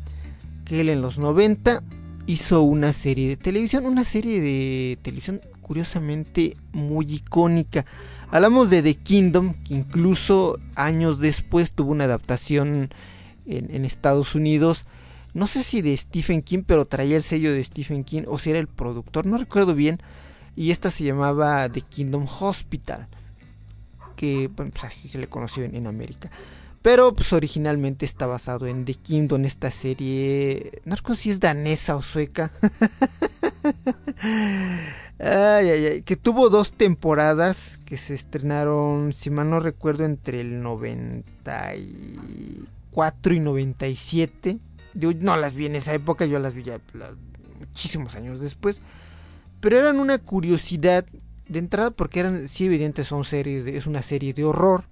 que 0.65 0.81
él 0.81 0.89
en 0.89 1.01
los 1.01 1.17
90 1.19 1.81
hizo 2.25 2.61
una 2.61 2.91
serie 2.91 3.29
de 3.29 3.37
televisión, 3.37 3.85
una 3.85 4.03
serie 4.03 4.41
de 4.41 4.97
televisión 5.01 5.41
curiosamente 5.67 6.57
muy 6.71 7.05
icónica. 7.13 7.85
Hablamos 8.31 8.69
de 8.69 8.81
The 8.81 8.95
Kingdom, 8.95 9.53
que 9.63 9.73
incluso 9.73 10.57
años 10.75 11.19
después 11.19 11.73
tuvo 11.73 11.91
una 11.91 12.05
adaptación 12.05 12.89
en, 13.45 13.85
Estados 13.85 14.33
Unidos. 14.33 14.85
No 15.33 15.47
sé 15.47 15.63
si 15.63 15.81
de 15.81 15.95
Stephen 15.95 16.41
King, 16.41 16.63
pero 16.65 16.85
traía 16.85 17.17
el 17.17 17.23
sello 17.23 17.53
de 17.53 17.63
Stephen 17.63 18.03
King, 18.03 18.23
o 18.27 18.39
si 18.39 18.49
era 18.49 18.59
el 18.59 18.67
productor, 18.67 19.25
no 19.25 19.37
recuerdo 19.37 19.75
bien. 19.75 19.99
Y 20.55 20.71
esta 20.71 20.89
se 20.89 21.03
llamaba 21.03 21.69
The 21.69 21.81
Kingdom 21.81 22.25
Hospital, 22.39 23.07
que 24.15 24.49
pues 24.55 24.71
así 24.83 25.07
se 25.07 25.19
le 25.19 25.27
conoció 25.27 25.63
en, 25.63 25.75
en 25.75 25.85
América. 25.85 26.31
Pero 26.87 27.13
pues 27.13 27.33
originalmente 27.33 28.05
está 28.05 28.27
basado 28.27 28.65
en 28.65 28.85
The 28.85 28.93
Kingdom, 28.93 29.43
esta 29.43 29.71
serie. 29.71 30.81
No 30.85 30.95
recuerdo 30.95 31.21
si 31.21 31.31
es 31.31 31.41
danesa 31.41 31.97
o 31.97 32.01
sueca. 32.01 32.49
Ay, 35.19 35.69
ay, 35.69 35.85
ay, 35.85 36.01
que 36.03 36.15
tuvo 36.15 36.49
dos 36.49 36.71
temporadas 36.71 37.77
que 37.85 37.97
se 37.97 38.13
estrenaron, 38.13 39.11
si 39.11 39.29
mal 39.31 39.49
no 39.49 39.59
recuerdo, 39.59 40.05
entre 40.05 40.39
el 40.39 40.61
94 40.61 43.33
y 43.33 43.39
97. 43.41 44.59
Yo 44.93 45.11
no 45.15 45.35
las 45.35 45.55
vi 45.55 45.65
en 45.65 45.75
esa 45.75 45.93
época, 45.93 46.25
yo 46.25 46.39
las 46.39 46.55
vi 46.55 46.63
ya 46.63 46.79
muchísimos 47.59 48.15
años 48.15 48.39
después. 48.39 48.81
Pero 49.59 49.77
eran 49.77 49.99
una 49.99 50.19
curiosidad 50.19 51.05
de 51.49 51.59
entrada 51.59 51.91
porque 51.91 52.21
eran, 52.21 52.47
sí, 52.47 52.67
evidente, 52.67 53.03
son 53.03 53.25
series, 53.25 53.67
es 53.67 53.87
una 53.87 54.03
serie 54.03 54.31
de 54.33 54.45
horror. 54.45 54.85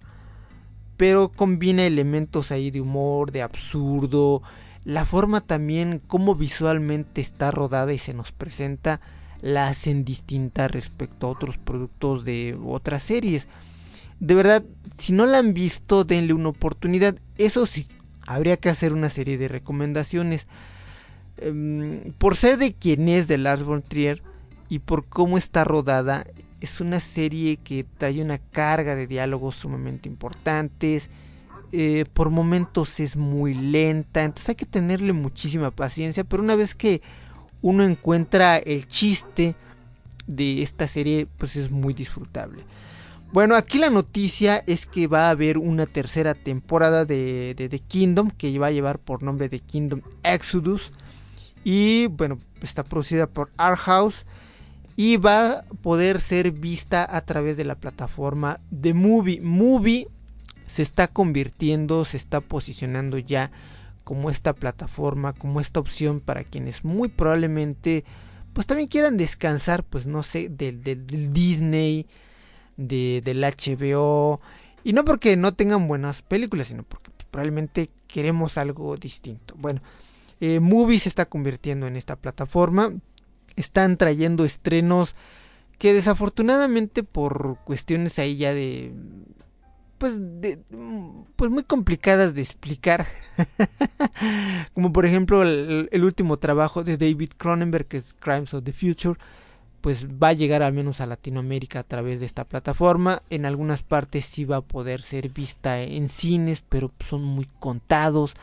Pero 0.97 1.29
combina 1.29 1.85
elementos 1.85 2.51
ahí 2.51 2.71
de 2.71 2.81
humor, 2.81 3.31
de 3.31 3.41
absurdo. 3.41 4.41
La 4.83 5.05
forma 5.05 5.41
también, 5.41 5.99
como 6.07 6.35
visualmente 6.35 7.21
está 7.21 7.51
rodada 7.51 7.93
y 7.93 7.99
se 7.99 8.13
nos 8.13 8.31
presenta 8.31 9.01
la 9.41 9.67
hacen 9.67 10.05
distinta 10.05 10.67
respecto 10.67 11.27
a 11.27 11.29
otros 11.29 11.57
productos 11.57 12.25
de 12.25 12.57
otras 12.65 13.03
series. 13.03 13.47
De 14.19 14.33
verdad, 14.33 14.63
si 14.97 15.13
no 15.13 15.25
la 15.25 15.39
han 15.39 15.53
visto, 15.53 16.03
denle 16.03 16.33
una 16.33 16.49
oportunidad. 16.49 17.15
Eso 17.37 17.65
sí, 17.65 17.87
habría 18.25 18.57
que 18.57 18.69
hacer 18.69 18.93
una 18.93 19.09
serie 19.09 19.37
de 19.37 19.47
recomendaciones. 19.47 20.47
Em, 21.37 22.13
por 22.17 22.35
ser 22.35 22.57
de 22.57 22.73
quien 22.73 23.09
es 23.09 23.27
de 23.27 23.37
Lars 23.37 23.63
von 23.63 23.81
Trier 23.81 24.23
y 24.69 24.79
por 24.79 25.05
cómo 25.05 25.37
está 25.37 25.63
rodada, 25.63 26.25
es 26.61 26.81
una 26.81 26.99
serie 26.99 27.57
que 27.57 27.83
trae 27.83 28.21
una 28.21 28.37
carga 28.37 28.95
de 28.95 29.07
diálogos 29.07 29.55
sumamente 29.55 30.09
importantes. 30.09 31.09
Eh, 31.71 32.05
por 32.13 32.29
momentos 32.29 32.99
es 32.99 33.15
muy 33.15 33.53
lenta, 33.53 34.23
entonces 34.23 34.49
hay 34.49 34.55
que 34.55 34.65
tenerle 34.65 35.13
muchísima 35.13 35.71
paciencia, 35.71 36.23
pero 36.23 36.41
una 36.41 36.55
vez 36.55 36.75
que 36.75 37.01
uno 37.61 37.83
encuentra 37.83 38.57
el 38.57 38.87
chiste 38.87 39.55
de 40.27 40.61
esta 40.61 40.87
serie, 40.87 41.27
pues 41.37 41.55
es 41.55 41.71
muy 41.71 41.93
disfrutable. 41.93 42.63
Bueno, 43.33 43.55
aquí 43.55 43.79
la 43.79 43.89
noticia 43.89 44.63
es 44.65 44.85
que 44.85 45.07
va 45.07 45.27
a 45.27 45.31
haber 45.31 45.57
una 45.57 45.87
tercera 45.87 46.35
temporada 46.35 47.03
de, 47.03 47.53
The 47.57 47.79
Kingdom, 47.79 48.31
que 48.31 48.57
va 48.57 48.67
a 48.67 48.71
llevar 48.71 48.99
por 48.99 49.23
nombre 49.23 49.49
de 49.49 49.59
Kingdom 49.59 50.01
Exodus. 50.23 50.93
Y 51.63 52.07
bueno, 52.07 52.39
está 52.61 52.83
producida 52.83 53.27
por 53.27 53.51
Art 53.57 53.79
House 53.79 54.25
y 54.95 55.17
va 55.17 55.51
a 55.51 55.63
poder 55.81 56.21
ser 56.21 56.51
vista 56.51 57.05
a 57.09 57.21
través 57.21 57.57
de 57.57 57.65
la 57.65 57.75
plataforma 57.75 58.59
de 58.71 58.93
Movie. 58.93 59.41
Movie 59.41 60.07
se 60.67 60.81
está 60.81 61.07
convirtiendo, 61.07 62.05
se 62.05 62.17
está 62.17 62.41
posicionando 62.41 63.17
ya 63.17 63.51
como 64.03 64.29
esta 64.29 64.53
plataforma, 64.53 65.33
como 65.33 65.59
esta 65.59 65.79
opción 65.79 66.21
para 66.21 66.43
quienes 66.43 66.83
muy 66.83 67.09
probablemente 67.09 68.05
pues 68.55 68.67
también 68.67 68.87
quieran 68.87 69.17
descansar, 69.17 69.83
pues 69.83 70.07
no 70.07 70.23
sé, 70.23 70.47
del, 70.47 70.81
Disney, 71.33 72.07
de, 72.77 73.21
del 73.21 73.43
HBO, 73.43 74.39
y 74.81 74.93
no 74.93 75.03
porque 75.03 75.35
no 75.35 75.53
tengan 75.53 75.89
buenas 75.89 76.21
películas, 76.21 76.69
sino 76.69 76.83
porque 76.83 77.11
probablemente 77.31 77.89
queremos 78.07 78.57
algo 78.57 78.95
distinto. 78.95 79.55
Bueno, 79.57 79.81
eh, 80.39 80.61
Movie 80.61 80.99
se 80.99 81.09
está 81.09 81.25
convirtiendo 81.25 81.85
en 81.85 81.97
esta 81.97 82.15
plataforma, 82.15 82.93
están 83.55 83.97
trayendo 83.97 84.45
estrenos 84.45 85.15
que 85.77 85.93
desafortunadamente 85.93 87.03
por 87.03 87.57
cuestiones 87.65 88.17
ahí 88.19 88.37
ya 88.37 88.53
de 88.53 88.93
pues, 89.97 90.17
de, 90.19 90.59
pues 91.35 91.49
muy 91.49 91.63
complicadas 91.63 92.33
de 92.33 92.41
explicar. 92.41 93.07
Como 94.73 94.91
por 94.91 95.05
ejemplo 95.05 95.43
el, 95.43 96.03
último 96.03 96.37
trabajo 96.37 96.83
de 96.83 96.97
David 96.97 97.31
Cronenberg, 97.37 97.87
que 97.87 97.97
es 97.97 98.13
Crimes 98.13 98.53
of 98.53 98.63
the 98.63 98.73
Future, 98.73 99.19
pues 99.81 100.07
va 100.07 100.29
a 100.29 100.33
llegar 100.33 100.63
al 100.63 100.73
menos 100.73 101.01
a 101.01 101.05
Latinoamérica 101.05 101.79
a 101.79 101.83
través 101.83 102.19
de 102.19 102.25
esta 102.25 102.43
plataforma. 102.43 103.21
En 103.29 103.45
algunas 103.45 103.83
partes 103.83 104.25
sí 104.25 104.45
va 104.45 104.57
a 104.57 104.61
poder 104.61 105.01
ser 105.01 105.29
vista 105.29 105.81
en 105.81 106.09
cines, 106.09 106.61
pero 106.67 106.91
son 107.07 107.23
muy 107.23 107.47
contados. 107.59 108.35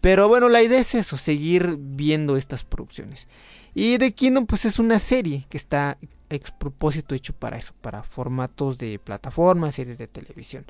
Pero 0.00 0.28
bueno, 0.28 0.48
la 0.48 0.62
idea 0.62 0.80
es 0.80 0.94
eso, 0.94 1.16
seguir 1.16 1.76
viendo 1.78 2.36
estas 2.36 2.64
producciones. 2.64 3.26
Y 3.74 3.98
The 3.98 4.12
Kingdom 4.12 4.46
pues 4.46 4.64
es 4.64 4.78
una 4.78 4.98
serie 4.98 5.46
que 5.50 5.58
está 5.58 5.98
ex 6.30 6.50
propósito 6.50 7.14
hecho 7.14 7.34
para 7.34 7.58
eso, 7.58 7.74
para 7.80 8.02
formatos 8.02 8.78
de 8.78 8.98
plataformas, 8.98 9.74
series 9.74 9.98
de 9.98 10.06
televisión. 10.06 10.64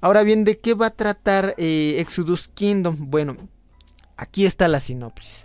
Ahora 0.00 0.22
bien, 0.22 0.44
¿de 0.44 0.58
qué 0.58 0.74
va 0.74 0.86
a 0.86 0.96
tratar 0.96 1.54
eh, 1.58 1.96
Exodus 1.98 2.48
Kingdom? 2.48 2.96
Bueno, 2.98 3.36
aquí 4.16 4.46
está 4.46 4.68
la 4.68 4.80
sinopsis. 4.80 5.42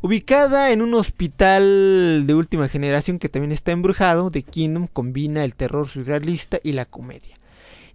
Ubicada 0.00 0.70
en 0.70 0.82
un 0.82 0.94
hospital 0.94 2.24
de 2.26 2.34
última 2.34 2.68
generación 2.68 3.18
que 3.18 3.28
también 3.28 3.50
está 3.50 3.72
embrujado, 3.72 4.30
The 4.30 4.42
Kingdom 4.42 4.86
combina 4.86 5.44
el 5.44 5.56
terror 5.56 5.88
surrealista 5.88 6.60
y 6.62 6.72
la 6.72 6.84
comedia. 6.84 7.36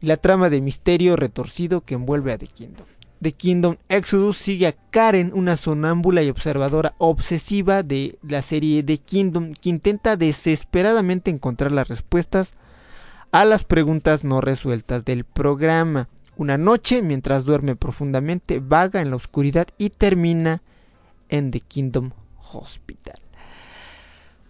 Y 0.02 0.08
la 0.08 0.18
trama 0.18 0.50
de 0.50 0.60
misterio 0.60 1.16
retorcido 1.16 1.82
que 1.82 1.94
envuelve 1.94 2.34
a 2.34 2.38
The 2.38 2.48
Kingdom. 2.48 2.86
The 3.24 3.32
Kingdom 3.32 3.78
Exodus 3.90 4.38
sigue 4.38 4.68
a 4.68 4.76
Karen, 4.92 5.32
una 5.34 5.58
sonámbula 5.58 6.22
y 6.22 6.30
observadora 6.30 6.94
obsesiva 7.00 7.82
de 7.82 8.20
la 8.22 8.42
serie 8.42 8.84
The 8.84 8.98
Kingdom, 8.98 9.54
que 9.54 9.70
intenta 9.70 10.18
desesperadamente 10.18 11.32
encontrar 11.32 11.72
las 11.72 11.88
respuestas 11.88 12.54
a 13.32 13.46
las 13.46 13.64
preguntas 13.64 14.24
no 14.24 14.42
resueltas 14.42 15.06
del 15.06 15.24
programa. 15.24 16.10
Una 16.36 16.58
noche, 16.58 17.02
mientras 17.02 17.46
duerme 17.46 17.76
profundamente, 17.76 18.60
vaga 18.60 19.02
en 19.02 19.10
la 19.10 19.16
oscuridad 19.16 19.68
y 19.78 19.90
termina 19.90 20.62
en 21.30 21.50
The 21.50 21.62
Kingdom 21.62 22.12
Hospital. 22.54 23.20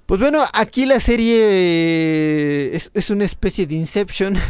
Pues 0.05 0.19
bueno, 0.19 0.43
aquí 0.53 0.85
la 0.85 0.99
serie 0.99 1.37
eh, 1.39 2.79
es, 2.93 3.09
una 3.09 3.23
especie 3.23 3.65
de 3.65 3.75
Inception. 3.75 4.35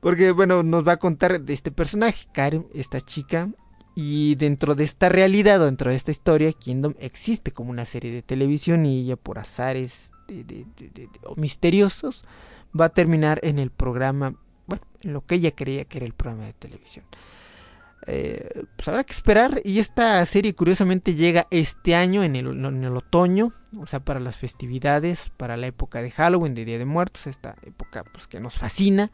Porque 0.00 0.32
bueno, 0.32 0.62
nos 0.62 0.86
va 0.86 0.92
a 0.92 0.96
contar 0.98 1.40
de 1.40 1.52
este 1.52 1.70
personaje, 1.70 2.26
Karen, 2.32 2.66
esta 2.74 3.00
chica. 3.00 3.48
Y 3.94 4.36
dentro 4.36 4.74
de 4.74 4.84
esta 4.84 5.08
realidad, 5.08 5.60
dentro 5.60 5.90
de 5.90 5.96
esta 5.96 6.10
historia, 6.10 6.52
Kingdom 6.52 6.94
existe 7.00 7.50
como 7.50 7.70
una 7.70 7.84
serie 7.84 8.12
de 8.12 8.22
televisión 8.22 8.86
y 8.86 9.00
ella 9.00 9.16
por 9.16 9.38
azares 9.38 10.12
misteriosos 11.36 12.22
va 12.78 12.86
a 12.86 12.88
terminar 12.90 13.40
en 13.42 13.58
el 13.58 13.70
programa, 13.70 14.36
bueno, 14.66 14.84
en 15.02 15.12
lo 15.12 15.26
que 15.26 15.34
ella 15.34 15.50
creía 15.50 15.84
que 15.84 15.98
era 15.98 16.06
el 16.06 16.14
programa 16.14 16.46
de 16.46 16.52
televisión. 16.52 17.04
Eh, 18.06 18.64
pues 18.76 18.88
habrá 18.88 19.04
que 19.04 19.12
esperar. 19.12 19.60
Y 19.64 19.80
esta 19.80 20.24
serie 20.24 20.54
curiosamente 20.54 21.14
llega 21.14 21.46
este 21.50 21.94
año 21.94 22.22
en 22.22 22.36
el, 22.36 22.96
otoño, 22.96 23.52
o 23.78 23.86
sea, 23.86 24.00
para 24.00 24.20
las 24.20 24.36
festividades, 24.36 25.30
para 25.36 25.56
la 25.56 25.66
época 25.66 26.00
de 26.00 26.10
Halloween, 26.10 26.54
de 26.54 26.64
Día 26.64 26.78
de 26.78 26.86
Muertos, 26.86 27.26
esta 27.26 27.56
época 27.62 28.04
pues 28.04 28.26
que 28.26 28.40
nos 28.40 28.54
fascina 28.54 29.10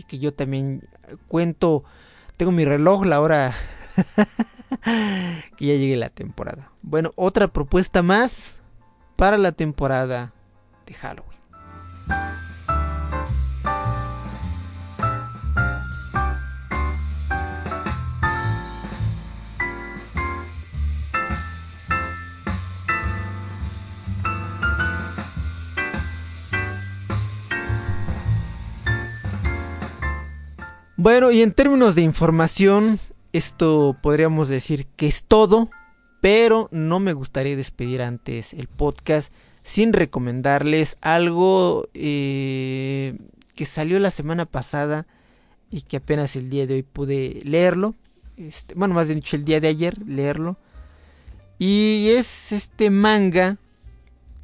y 0.00 0.04
que 0.04 0.18
yo 0.18 0.32
también 0.32 0.88
cuento, 1.28 1.84
tengo 2.38 2.52
mi 2.52 2.64
reloj, 2.64 3.04
la 3.04 3.20
hora 3.20 3.52
que 5.56 5.66
ya 5.66 5.74
llegue 5.74 5.96
la 5.96 6.08
temporada. 6.08 6.70
Bueno, 6.80 7.12
otra 7.16 7.48
propuesta 7.48 8.02
más 8.02 8.60
para 9.16 9.36
la 9.36 9.52
temporada 9.52 10.32
de 10.86 10.94
Halloween. 10.94 11.38
Bueno, 31.02 31.30
y 31.30 31.40
en 31.40 31.52
términos 31.52 31.94
de 31.94 32.02
información, 32.02 33.00
esto 33.32 33.96
podríamos 34.02 34.50
decir 34.50 34.84
que 34.96 35.06
es 35.06 35.24
todo, 35.24 35.70
pero 36.20 36.68
no 36.72 37.00
me 37.00 37.14
gustaría 37.14 37.56
despedir 37.56 38.02
antes 38.02 38.52
el 38.52 38.68
podcast 38.68 39.32
sin 39.62 39.94
recomendarles 39.94 40.98
algo 41.00 41.88
eh, 41.94 43.16
que 43.54 43.64
salió 43.64 43.98
la 43.98 44.10
semana 44.10 44.44
pasada 44.44 45.06
y 45.70 45.80
que 45.80 45.96
apenas 45.96 46.36
el 46.36 46.50
día 46.50 46.66
de 46.66 46.74
hoy 46.74 46.82
pude 46.82 47.40
leerlo. 47.44 47.94
Este, 48.36 48.74
bueno, 48.74 48.94
más 48.94 49.06
bien 49.06 49.20
dicho, 49.20 49.36
el 49.36 49.46
día 49.46 49.58
de 49.58 49.68
ayer 49.68 50.06
leerlo. 50.06 50.58
Y 51.58 52.08
es 52.10 52.52
este 52.52 52.90
manga 52.90 53.56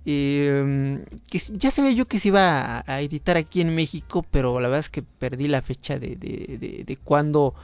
eh, 0.09 1.05
que 1.29 1.39
ya 1.39 1.73
sabía 1.73 1.91
yo 1.91 2.07
que 2.07 2.21
se 2.21 2.29
iba 2.29 2.85
a, 2.87 3.01
editar 3.01 3.37
aquí 3.37 3.61
en 3.61 3.75
México, 3.75 4.25
pero 4.31 4.61
la 4.61 4.69
verdad 4.69 4.79
es 4.79 4.89
que 4.89 5.03
perdí 5.03 5.49
la 5.49 5.63
fecha 5.63 5.99
de, 5.99 6.15
de, 6.15 6.85
de, 6.87 6.97
cuándo 6.97 7.55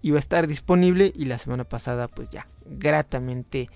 iba 0.00 0.16
a 0.16 0.20
estar 0.20 0.46
disponible 0.46 1.12
y 1.14 1.26
la 1.26 1.36
semana 1.36 1.64
pasada 1.64 2.08
pues 2.08 2.30
ya 2.30 2.48
gratamente 2.64 3.68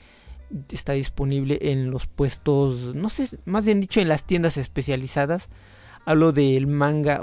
está 0.70 0.94
disponible 0.94 1.58
en 1.60 1.90
los 1.90 2.06
puestos, 2.06 2.94
no 2.94 3.10
sé, 3.10 3.28
más 3.44 3.66
bien 3.66 3.82
dicho 3.82 4.00
en 4.00 4.08
las 4.08 4.24
tiendas 4.24 4.56
especializadas. 4.56 5.50
Hablo 6.06 6.32
del 6.32 6.66
manga, 6.66 7.22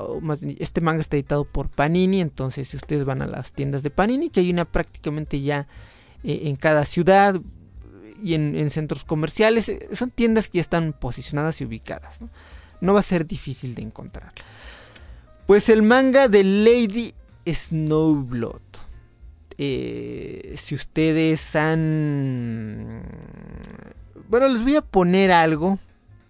este 0.59 0.81
manga 0.81 1.01
está 1.01 1.15
editado 1.15 1.45
por 1.45 1.69
Panini, 1.69 2.21
entonces 2.21 2.69
si 2.69 2.77
ustedes 2.77 3.05
van 3.05 3.23
a 3.23 3.27
las 3.27 3.53
tiendas 3.53 3.81
de 3.81 3.89
Panini, 3.89 4.29
que 4.29 4.39
hay 4.39 4.51
una 4.51 4.65
prácticamente 4.65 5.41
ya 5.41 5.67
eh, 6.23 6.41
en 6.45 6.55
cada 6.55 6.85
ciudad, 6.85 7.41
y 8.21 8.33
en, 8.35 8.69
centros 8.69 9.03
comerciales. 9.03 9.69
Eh, 9.69 9.89
son 9.93 10.11
tiendas 10.11 10.47
que 10.47 10.57
ya 10.57 10.61
están 10.61 10.93
posicionadas 10.93 11.61
y 11.61 11.65
ubicadas. 11.65 12.17
¿no? 12.79 12.93
va 12.93 12.99
a 12.99 13.03
ser 13.03 13.25
difícil 13.25 13.75
de 13.75 13.81
encontrar. 13.81 14.33
Pues 15.47 15.69
el 15.69 15.81
manga 15.83 16.27
de 16.27 16.43
Lady 16.43 17.13
Snowblood. 17.47 18.61
Eh, 19.57 20.55
si 20.57 20.75
ustedes 20.75 21.55
han... 21.55 23.03
Bueno, 24.29 24.47
les 24.47 24.63
voy 24.63 24.75
a 24.75 24.81
poner 24.81 25.31
algo 25.31 25.77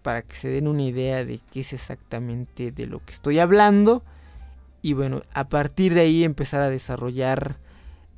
para 0.01 0.21
que 0.21 0.35
se 0.35 0.49
den 0.49 0.67
una 0.67 0.81
idea 0.83 1.23
de 1.23 1.39
qué 1.51 1.61
es 1.61 1.73
exactamente 1.73 2.71
de 2.71 2.87
lo 2.87 3.03
que 3.05 3.13
estoy 3.13 3.39
hablando. 3.39 4.03
Y 4.81 4.93
bueno, 4.93 5.21
a 5.33 5.47
partir 5.47 5.93
de 5.93 6.01
ahí 6.01 6.23
empezar 6.23 6.61
a 6.61 6.69
desarrollar 6.69 7.57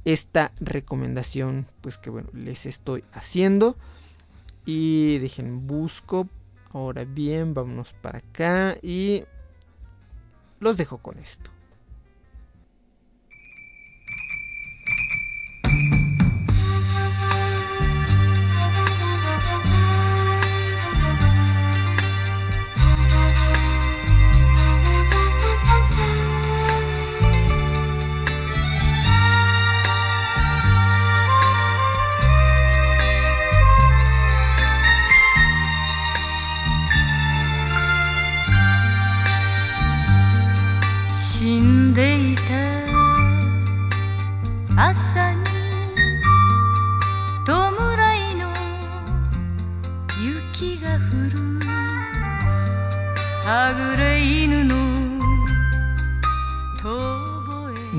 esta 0.06 0.52
recomendación 0.60 1.68
pues 1.82 1.98
que 1.98 2.10
bueno 2.10 2.30
les 2.34 2.66
estoy 2.66 3.04
haciendo. 3.14 3.78
Y 4.66 5.18
dejen 5.20 5.68
busco. 5.68 6.28
Ahora 6.72 7.04
bien 7.06 7.54
vámonos 7.54 7.94
para 7.94 8.20
acá 8.20 8.78
y 8.82 9.26
los 10.60 10.78
dejo 10.78 10.98
con 10.98 11.20
esto 11.20 11.53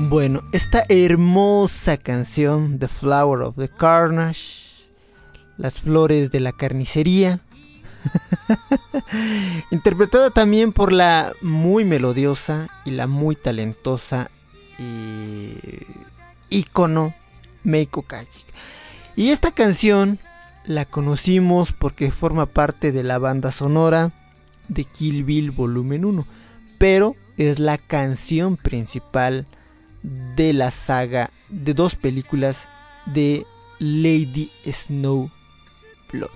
Bueno, 0.07 0.43
esta 0.51 0.85
hermosa 0.87 1.97
canción, 1.97 2.77
The 2.77 2.87
Flower 2.87 3.41
of 3.41 3.55
the 3.55 3.67
Carnage, 3.67 4.87
las 5.57 5.79
flores 5.79 6.29
de 6.29 6.41
la 6.41 6.51
carnicería, 6.51 7.39
interpretada 9.71 10.29
también 10.29 10.73
por 10.73 10.91
la 10.91 11.33
muy 11.41 11.85
melodiosa 11.85 12.67
y 12.85 12.91
la 12.91 13.07
muy 13.07 13.35
talentosa 13.35 14.29
y 14.77 15.55
ícono 16.51 17.15
Meiko 17.63 18.03
Kajik. 18.03 18.45
Y 19.15 19.29
esta 19.31 19.49
canción 19.49 20.19
la 20.65 20.85
conocimos 20.85 21.71
porque 21.71 22.11
forma 22.11 22.45
parte 22.45 22.91
de 22.91 23.03
la 23.03 23.17
banda 23.17 23.51
sonora 23.51 24.13
de 24.67 24.83
Kill 24.83 25.23
Bill 25.23 25.49
Volumen 25.49 26.05
1, 26.05 26.27
pero 26.77 27.15
es 27.37 27.57
la 27.57 27.79
canción 27.79 28.55
principal 28.55 29.47
de 30.35 30.53
la 30.53 30.71
saga 30.71 31.31
de 31.49 31.73
dos 31.73 31.95
películas 31.95 32.67
de 33.05 33.45
Lady 33.79 34.51
Snow 34.65 35.31
Blood. 36.11 36.29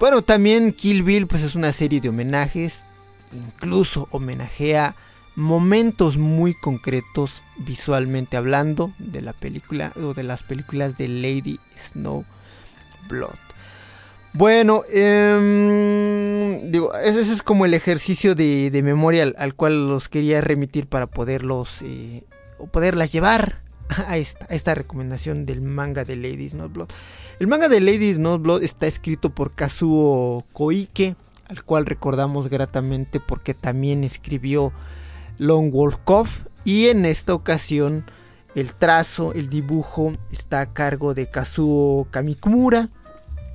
Bueno, 0.00 0.22
también 0.22 0.72
Kill 0.72 1.02
Bill 1.02 1.26
pues 1.26 1.42
es 1.42 1.54
una 1.54 1.72
serie 1.72 2.00
de 2.00 2.08
homenajes, 2.08 2.86
incluso 3.32 4.08
homenajea 4.10 4.94
momentos 5.34 6.16
muy 6.16 6.54
concretos 6.54 7.42
visualmente 7.58 8.36
hablando 8.36 8.92
de 8.98 9.22
la 9.22 9.32
película 9.32 9.92
o 9.96 10.14
de 10.14 10.24
las 10.24 10.42
películas 10.42 10.96
de 10.98 11.08
Lady 11.08 11.60
Snow 11.80 12.24
Blood. 13.08 13.38
Bueno, 14.32 14.82
em, 14.92 16.70
digo, 16.70 16.94
ese, 16.94 17.20
es 17.20 17.42
como 17.42 17.64
el 17.64 17.74
ejercicio 17.74 18.34
de, 18.34 18.70
memoria 18.84 19.32
al, 19.36 19.54
cual 19.54 19.88
los 19.88 20.08
quería 20.08 20.40
remitir 20.40 20.86
para 20.86 21.06
poderlos 21.06 21.82
eh, 21.82 22.24
o 22.58 22.66
poderlas 22.66 23.12
llevar 23.12 23.60
a 24.06 24.18
esta, 24.18 24.74
recomendación 24.74 25.46
del 25.46 25.62
manga 25.62 26.04
de 26.04 26.16
Ladies 26.16 26.54
Not 26.54 26.72
Blood. 26.72 26.88
El 27.38 27.46
manga 27.46 27.68
de 27.68 27.80
Ladies 27.80 28.18
Not 28.18 28.42
Blood 28.42 28.62
está 28.62 28.86
escrito 28.86 29.30
por 29.30 29.54
Kazuo 29.54 30.44
Koike, 30.52 31.16
al 31.48 31.64
cual 31.64 31.86
recordamos 31.86 32.48
gratamente 32.48 33.20
porque 33.20 33.54
también 33.54 34.04
escribió 34.04 34.72
Long 35.38 35.70
Wolf 35.70 35.96
Cove 36.04 36.30
y 36.64 36.88
en 36.88 37.06
esta 37.06 37.32
ocasión 37.32 38.04
el 38.54 38.74
trazo, 38.74 39.32
el 39.32 39.48
dibujo 39.48 40.14
está 40.32 40.60
a 40.60 40.72
cargo 40.72 41.14
de 41.14 41.30
Kazuo 41.30 42.08
Kamikura, 42.10 42.88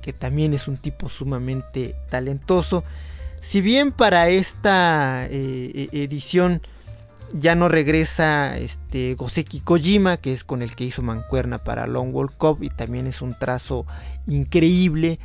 que 0.02 0.12
también 0.12 0.54
es 0.54 0.66
un 0.66 0.78
tipo 0.78 1.08
sumamente 1.08 1.94
talentoso. 2.10 2.84
Si 3.40 3.60
bien 3.60 3.92
para 3.92 4.28
esta 4.28 5.26
eh, 5.26 5.88
e, 5.92 6.02
edición 6.04 6.62
ya 7.34 7.56
no 7.56 7.68
regresa 7.68 8.56
este 8.56 9.14
Goseki 9.14 9.60
Kojima, 9.60 10.16
que 10.16 10.32
es 10.32 10.44
con 10.44 10.62
el 10.62 10.76
que 10.76 10.84
hizo 10.84 11.02
mancuerna 11.02 11.64
para 11.64 11.88
Long 11.88 12.14
World 12.14 12.36
Cup 12.36 12.62
y 12.62 12.68
también 12.68 13.08
es 13.08 13.22
un 13.22 13.36
trazo 13.36 13.86
increíble. 14.26 15.18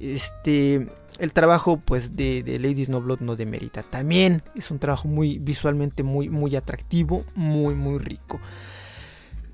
Este 0.00 0.88
el 1.18 1.32
trabajo 1.32 1.76
pues 1.76 2.16
de, 2.16 2.42
Ladies 2.60 2.88
No 2.88 3.00
Blood 3.00 3.20
no 3.20 3.36
demerita. 3.36 3.84
También 3.84 4.42
es 4.56 4.72
un 4.72 4.80
trabajo 4.80 5.06
muy 5.06 5.38
visualmente 5.38 6.02
muy 6.02 6.28
muy 6.28 6.56
atractivo, 6.56 7.24
muy 7.36 7.74
muy 7.74 7.98
rico. 7.98 8.40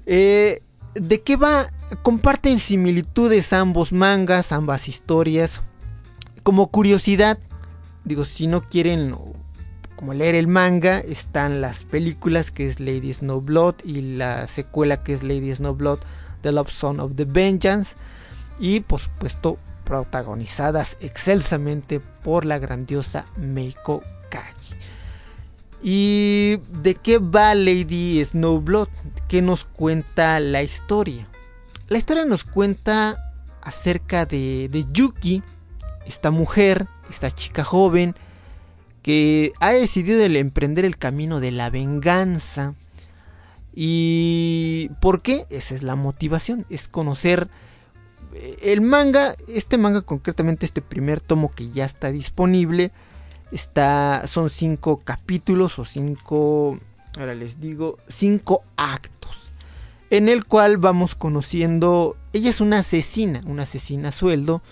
Eh, 0.07 0.63
¿De 0.95 1.21
qué 1.21 1.37
va? 1.37 1.67
Comparten 2.03 2.59
similitudes 2.59 3.53
ambos 3.53 3.93
mangas, 3.93 4.53
ambas 4.53 4.89
historias. 4.89 5.61
Como 6.43 6.69
curiosidad, 6.69 7.39
digo, 8.05 8.25
si 8.25 8.47
no 8.47 8.69
quieren 8.69 9.15
como 10.01 10.15
leer 10.15 10.35
el 10.35 10.49
manga, 10.49 10.99
están 10.99 11.61
las 11.61 11.85
películas 11.85 12.51
que 12.51 12.67
es 12.67 12.81
Lady 12.81 13.13
Snowblood 13.13 13.85
y 13.85 14.01
la 14.17 14.49
secuela 14.49 15.03
que 15.03 15.13
es 15.13 15.23
Lady 15.23 15.55
Snowblood, 15.55 15.99
The 16.41 16.53
Love 16.53 16.71
Song 16.71 17.01
of 17.01 17.13
the 17.17 17.27
Vengeance. 17.27 17.97
Y 18.59 18.81
por 18.81 18.99
supuesto, 18.99 19.59
protagonizadas 19.85 20.97
excelsamente 21.03 22.01
por 22.01 22.47
la 22.47 22.59
grandiosa 22.59 23.27
Meiko 23.37 24.03
Kaji. 24.31 24.75
¿Y 25.83 26.57
de 26.81 26.95
qué 26.95 27.19
va 27.19 27.55
Lady 27.55 28.25
Snowblood? 28.25 28.89
¿Qué 29.29 29.43
nos 29.43 29.67
cuenta 29.67 30.41
la 30.41 30.63
historia? 30.63 31.29
La 31.89 31.99
historia 31.99 32.25
nos 32.25 32.45
cuenta 32.45 33.35
acerca 33.61 34.25
de, 34.25 34.71
de 34.71 34.87
Yuki, 34.93 35.43
esta 36.07 36.31
mujer, 36.31 36.87
esta 37.11 37.31
chica 37.31 37.65
joven, 37.65 38.15
que 39.03 39.53
ha 39.61 39.73
decidido 39.73 40.23
emprender 40.23 40.85
el 40.85 40.97
camino 40.97 41.41
de 41.41 41.53
la 41.53 41.71
venganza. 41.71 42.75
¿Y 43.75 44.91
por 45.01 45.23
qué? 45.23 45.47
Esa 45.51 45.75
es 45.75 45.83
la 45.83 45.97
motivación, 45.97 46.67
es 46.71 46.89
conocer 46.89 47.49
eh, 48.35 48.57
el 48.63 48.81
manga, 48.81 49.35
este 49.49 49.79
manga 49.79 50.03
concretamente, 50.03 50.67
este 50.67 50.83
primer 50.83 51.21
tomo 51.21 51.53
que 51.55 51.71
ya 51.71 51.85
está 51.85 52.11
disponible, 52.11 52.93
está, 53.53 54.27
son 54.27 54.51
cinco 54.51 55.01
capítulos 55.05 55.79
o 55.79 55.85
cinco, 55.85 56.79
ahora 57.19 57.35
les 57.35 57.61
digo, 57.61 57.99
cinco 58.09 58.65
actos, 58.77 59.53
en 60.11 60.29
el 60.29 60.45
cual 60.45 60.77
vamos 60.77 61.15
conociendo, 61.15 62.17
ella 62.33 62.51
es 62.51 62.61
una 62.61 62.79
asesina, 62.79 63.43
una 63.47 63.63
asesina 63.63 64.11
a 64.11 64.13
sueldo, 64.13 64.63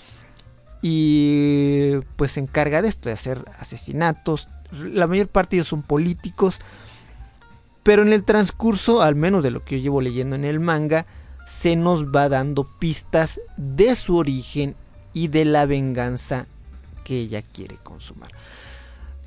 y 0.82 1.96
pues 2.16 2.32
se 2.32 2.40
encarga 2.40 2.82
de 2.82 2.88
esto, 2.88 3.08
de 3.08 3.14
hacer 3.14 3.44
asesinatos. 3.58 4.48
La 4.72 5.06
mayor 5.06 5.28
parte 5.28 5.56
de 5.56 5.60
ellos 5.60 5.68
son 5.68 5.82
políticos, 5.82 6.60
pero 7.82 8.02
en 8.02 8.12
el 8.12 8.24
transcurso, 8.24 9.02
al 9.02 9.16
menos 9.16 9.42
de 9.42 9.50
lo 9.50 9.64
que 9.64 9.76
yo 9.76 9.84
llevo 9.84 10.00
leyendo 10.00 10.36
en 10.36 10.44
el 10.44 10.60
manga, 10.60 11.06
se 11.46 11.76
nos 11.76 12.06
va 12.06 12.28
dando 12.28 12.64
pistas 12.78 13.40
de 13.56 13.94
su 13.94 14.16
origen 14.16 14.76
y 15.14 15.28
de 15.28 15.44
la 15.44 15.66
venganza 15.66 16.46
que 17.04 17.18
ella 17.18 17.42
quiere 17.42 17.76
consumar. 17.76 18.30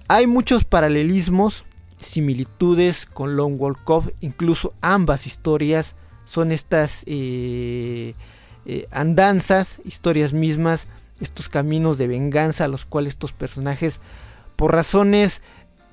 Hay 0.08 0.28
muchos 0.28 0.64
paralelismos, 0.64 1.66
similitudes 2.00 3.06
con 3.06 3.36
Long 3.36 3.60
Walk 3.60 3.84
Cove, 3.84 4.14
incluso 4.22 4.74
ambas 4.82 5.26
historias 5.26 5.96
son 6.26 6.52
estas 6.52 7.04
eh, 7.08 8.14
eh, 8.66 8.88
andanzas, 8.92 9.82
historias 9.84 10.34
mismas 10.34 10.88
estos 11.22 11.48
caminos 11.48 11.98
de 11.98 12.08
venganza 12.08 12.66
a 12.66 12.68
los 12.68 12.86
cuales 12.86 13.14
estos 13.14 13.32
personajes, 13.32 14.02
por 14.56 14.74
razones 14.74 15.42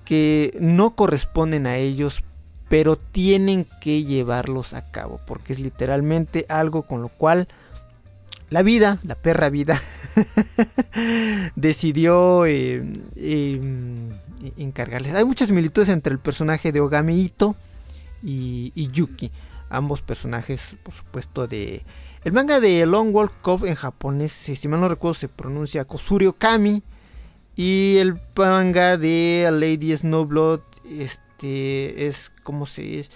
que 0.05 0.57
no 0.59 0.97
corresponden 0.97 1.67
a 1.67 1.77
ellos, 1.77 2.23
pero 2.69 2.97
tienen 2.97 3.67
que 3.81 4.05
llevarlos 4.05 4.75
a 4.75 4.91
cabo, 4.91 5.21
porque 5.27 5.53
es 5.53 5.59
literalmente 5.59 6.47
algo 6.49 6.83
con 6.83 7.03
lo 7.03 7.09
cual 7.09 7.49
la 8.51 8.63
vida, 8.63 8.99
la 9.03 9.15
perra 9.15 9.51
vida, 9.51 9.81
decidió 11.57 12.47
eh, 12.47 12.83
em, 13.17 14.11
encargarles. 14.57 15.15
Hay 15.15 15.25
muchas 15.25 15.49
similitudes 15.49 15.89
entre 15.91 16.13
el 16.13 16.19
personaje 16.19 16.73
de 16.73 16.81
Ogami 16.81 17.21
Ito 17.21 17.57
y, 18.23 18.73
y 18.75 18.89
Yuki, 18.89 19.31
ambos 19.69 20.01
personajes, 20.01 20.77
por 20.83 20.95
supuesto, 20.95 21.47
de 21.47 21.83
el 22.25 22.33
manga 22.33 22.61
de 22.61 22.85
Long 22.87 23.15
Walk 23.15 23.33
Cove 23.43 23.69
en 23.69 23.75
japonés, 23.75 24.33
si 24.33 24.69
mal 24.69 24.81
no 24.81 24.89
recuerdo, 24.89 25.15
se 25.15 25.29
pronuncia 25.29 25.85
Kosurio 25.85 26.35
Kami. 26.35 26.83
Y 27.57 27.97
el 27.97 28.21
manga 28.37 28.97
de 28.97 29.49
Lady 29.51 29.97
Snowblood 29.97 30.61
este, 30.89 32.07
es 32.07 32.31
como 32.45 32.67
se 32.67 32.83
dice 32.83 33.11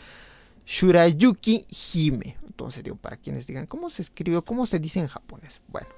Shurayuki 0.67 1.67
Hime. 1.69 2.37
Entonces 2.47 2.85
digo, 2.85 2.97
para 2.97 3.17
quienes 3.17 3.47
digan, 3.47 3.67
¿cómo 3.67 3.89
se 3.89 4.03
escribió? 4.03 4.45
¿Cómo 4.45 4.67
se 4.67 4.79
dice 4.79 5.01
en 5.01 5.09
japonés? 5.09 5.61
Bueno. 5.69 5.89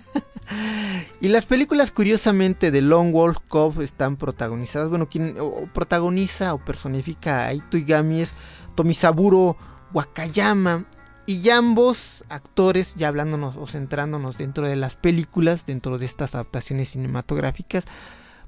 y 1.20 1.28
las 1.28 1.46
películas, 1.46 1.90
curiosamente, 1.90 2.70
de 2.70 2.82
Long 2.82 3.12
Wolf 3.12 3.38
Cove 3.48 3.84
están 3.84 4.16
protagonizadas. 4.16 4.88
Bueno, 4.88 5.08
quien 5.08 5.34
protagoniza 5.72 6.54
o 6.54 6.64
personifica 6.64 7.46
a 7.46 7.54
Ito 7.54 7.76
Igami 7.76 8.20
es 8.20 8.34
Tomisaburo 8.74 9.56
Wakayama. 9.92 10.84
Y 11.24 11.48
ambos 11.50 12.24
actores, 12.28 12.96
ya 12.96 13.08
hablándonos 13.08 13.56
o 13.56 13.66
centrándonos 13.66 14.38
dentro 14.38 14.66
de 14.66 14.74
las 14.74 14.96
películas, 14.96 15.66
dentro 15.66 15.96
de 15.98 16.06
estas 16.06 16.34
adaptaciones 16.34 16.90
cinematográficas, 16.90 17.84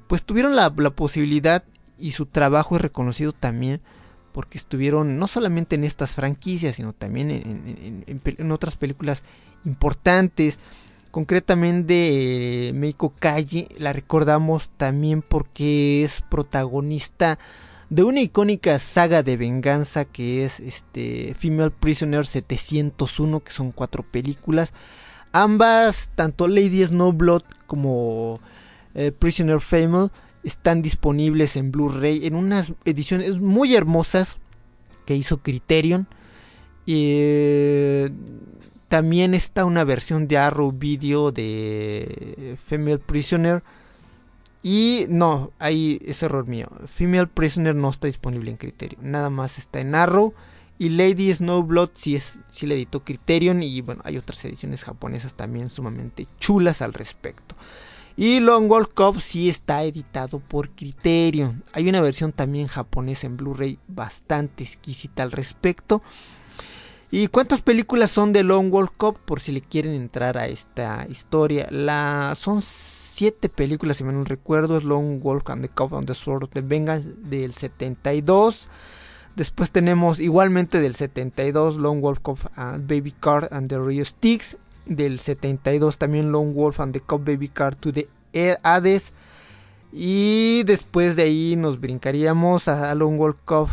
pues 0.09 0.25
tuvieron 0.25 0.57
la, 0.57 0.71
posibilidad 0.71 1.65
y 1.99 2.13
su 2.13 2.27
trabajo 2.27 2.77
es 2.77 2.83
reconocido 2.83 3.33
también 3.33 3.81
porque 4.33 4.59
estuvieron 4.59 5.19
no 5.21 5.29
solamente 5.29 5.77
en 5.77 5.85
estas 5.85 6.15
franquicias, 6.15 6.75
sino 6.75 6.93
también 6.93 7.31
en, 7.31 8.53
otras 8.53 8.77
películas 8.77 9.23
importantes. 9.65 10.59
Concretamente, 11.13 12.69
eh, 12.69 12.73
Meiko 12.73 13.11
Kaji 13.11 13.69
la 13.79 13.93
recordamos 13.93 14.71
también 14.77 15.23
porque 15.23 16.03
es 16.03 16.23
protagonista 16.23 17.39
de 17.91 18.03
una 18.03 18.21
icónica 18.21 18.79
saga 18.79 19.23
de 19.23 19.37
venganza 19.37 20.05
que 20.05 20.45
es 20.45 20.61
este 20.61 21.35
Female 21.39 21.71
Prisoner 21.71 22.27
701, 22.27 23.41
que 23.41 23.53
son 23.53 23.73
cuatro 23.73 24.03
películas. 24.03 24.73
Ambas, 25.33 26.11
tanto 26.15 26.49
Lady 26.49 26.85
Snowblood 26.85 27.43
como 27.67 28.41
eh, 28.95 29.13
Prisoner 29.13 29.61
Female, 29.61 30.11
están 30.43 30.83
disponibles 30.83 31.57
en 31.57 31.73
Blu-ray 31.73 32.27
en 32.27 32.35
unas 32.35 32.73
ediciones 32.85 33.39
muy 33.41 33.75
hermosas 33.75 34.37
que 35.07 35.17
hizo 35.17 35.39
Criterion. 35.39 36.07
y 36.87 38.05
también 38.89 39.35
está 39.35 39.65
una 39.65 39.83
versión 39.83 40.29
de 40.29 40.39
Arrow 40.39 40.71
Video 40.71 41.33
de 41.33 42.57
Female 42.65 42.99
Prisoner 42.99 43.65
y 44.67 45.05
no, 45.11 45.53
ahí 45.59 46.01
es 46.07 46.23
error 46.23 46.47
mío. 46.47 46.69
Female 46.87 47.27
Prisoner 47.27 47.75
no 47.75 47.91
está 47.91 48.07
disponible 48.07 48.51
en 48.51 48.57
Criterion. 48.57 49.11
Nada 49.11 49.29
más 49.29 49.59
está 49.59 49.79
en 49.79 49.95
Arrow. 49.95 50.33
Y 50.79 50.89
Lady 50.89 51.33
Snowblood 51.33 51.91
sí, 51.93 52.17
es, 52.17 52.41
sí 52.49 52.67
le 52.67 52.75
editó 52.75 53.05
Criterion. 53.05 53.63
Y 53.63 53.83
bueno, 53.83 54.01
hay 54.07 54.17
otras 54.17 54.43
ediciones 54.47 54.83
japonesas 54.83 55.35
también 55.35 55.69
sumamente 55.69 56.27
chulas 56.41 56.81
al 56.81 56.95
respecto. 56.95 57.55
Y 58.17 58.41
Long 58.41 58.71
Walk 58.71 58.95
Cup 58.95 59.21
sí 59.21 59.51
está 59.51 59.85
editado 59.85 60.39
por 60.39 60.71
Criterion. 60.71 61.63
Hay 61.75 61.87
una 61.87 62.01
versión 62.01 62.33
también 62.33 62.67
japonesa 62.67 63.27
en 63.27 63.37
Blu-ray 63.37 63.79
bastante 63.87 64.65
exquisita 64.65 65.25
al 65.25 65.33
respecto. 65.33 66.01
¿Y 67.11 67.29
cuántas 67.29 67.61
películas 67.61 68.11
son 68.11 68.33
de 68.33 68.43
Long 68.43 68.73
Walk 68.73 68.97
Cup? 68.97 69.19
Por 69.25 69.41
si 69.41 69.53
le 69.53 69.61
quieren 69.61 69.93
entrar 69.93 70.39
a 70.39 70.49
esta 70.49 71.07
historia. 71.11 71.69
La, 71.71 72.35
son 72.35 72.63
siete 73.15 73.49
películas, 73.49 73.99
si 73.99 74.05
me 74.05 74.13
no 74.13 74.25
recuerdo. 74.25 74.77
Es 74.77 74.85
Long 74.85 75.21
Walk 75.23 75.51
and 75.51 75.63
the 75.63 75.69
Cup 75.69 75.93
on 75.93 76.05
the 76.07 76.15
Sword 76.15 76.49
the 76.53 76.63
Vengeance 76.63 77.09
del 77.23 77.53
72. 77.53 78.69
Después 79.37 79.71
tenemos 79.71 80.21
igualmente 80.21 80.81
del 80.81 80.95
72 80.95 81.77
Long 81.77 82.01
Wolf 82.01 82.19
of 82.25 82.47
Baby 82.57 83.15
Card 83.19 83.49
and 83.53 83.69
the 83.69 83.79
Rio 83.79 84.05
Sticks. 84.05 84.59
Del 84.87 85.19
72 85.19 85.97
también 85.97 86.33
Long 86.33 86.55
Wolf 86.55 86.81
and 86.81 86.93
the 86.93 87.01
Cup 87.01 87.25
Baby 87.25 87.49
Card 87.49 87.77
to 87.77 87.93
the 87.93 88.09
Hades. 88.63 89.13
Y 89.93 90.65
después 90.65 91.15
de 91.15 91.23
ahí 91.23 91.55
nos 91.57 91.81
brincaríamos 91.81 92.67
a 92.69 92.95
Long 92.97 93.17
Wolf 93.17 93.37
Cup 93.45 93.69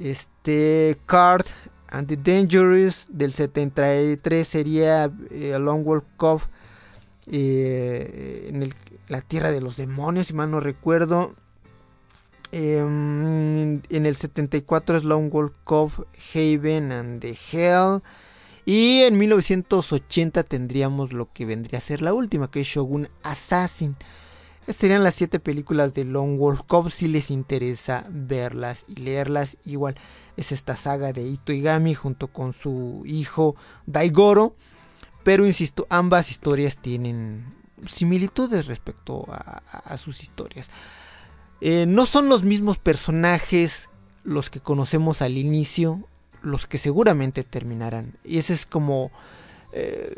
este, 0.00 0.98
Card 1.06 1.46
and 1.88 2.06
the 2.06 2.16
Dangerous. 2.16 3.06
Del 3.08 3.32
73 3.32 4.46
sería 4.46 5.10
eh, 5.30 5.58
Long 5.58 5.84
Wolf 5.84 6.04
Cove. 6.16 6.44
Eh, 7.30 8.50
en 8.52 8.72
la 9.08 9.20
Tierra 9.20 9.50
de 9.50 9.60
los 9.60 9.76
Demonios, 9.76 10.28
si 10.28 10.34
mal 10.34 10.50
no 10.50 10.60
recuerdo. 10.60 11.34
Em, 12.50 13.82
en 13.90 14.06
el 14.06 14.16
74 14.16 14.96
es 14.96 15.04
Long 15.04 15.30
Wolf 15.30 15.52
Cove, 15.64 16.04
Haven 16.34 16.92
and 16.92 17.20
the 17.20 17.36
Hell. 17.52 18.02
Y 18.64 19.02
en 19.02 19.16
1980 19.18 20.42
tendríamos 20.44 21.12
lo 21.12 21.32
que 21.32 21.46
vendría 21.46 21.78
a 21.78 21.82
ser 21.82 22.02
la 22.02 22.12
última, 22.12 22.50
que 22.50 22.60
es 22.60 22.66
Shogun 22.66 23.08
Assassin. 23.22 23.96
Estas 24.60 24.76
serían 24.76 25.02
las 25.02 25.14
siete 25.14 25.40
películas 25.40 25.94
de 25.94 26.04
Long 26.04 26.36
Wolf 26.36 26.60
Cove 26.66 26.90
si 26.90 27.08
les 27.08 27.30
interesa 27.30 28.04
verlas 28.10 28.84
y 28.86 28.96
leerlas. 28.96 29.56
Igual 29.64 29.94
es 30.36 30.52
esta 30.52 30.76
saga 30.76 31.14
de 31.14 31.22
Ito 31.26 31.54
Igami 31.54 31.94
junto 31.94 32.28
con 32.28 32.52
su 32.52 33.02
hijo 33.06 33.56
Daigoro. 33.86 34.54
Pero 35.28 35.44
insisto, 35.44 35.86
ambas 35.90 36.30
historias 36.30 36.78
tienen 36.78 37.44
similitudes 37.86 38.64
respecto 38.64 39.26
a, 39.28 39.98
sus 39.98 40.22
historias. 40.22 40.70
Eh, 41.60 41.84
no 41.86 42.06
son 42.06 42.30
los 42.30 42.44
mismos 42.44 42.78
personajes 42.78 43.90
los 44.24 44.48
que 44.48 44.60
conocemos 44.60 45.20
al 45.20 45.36
inicio 45.36 46.08
los 46.40 46.66
que 46.66 46.78
seguramente 46.78 47.44
terminarán. 47.44 48.16
Y 48.24 48.38
ese 48.38 48.54
es 48.54 48.64
como... 48.64 49.10
Eh, 49.74 50.14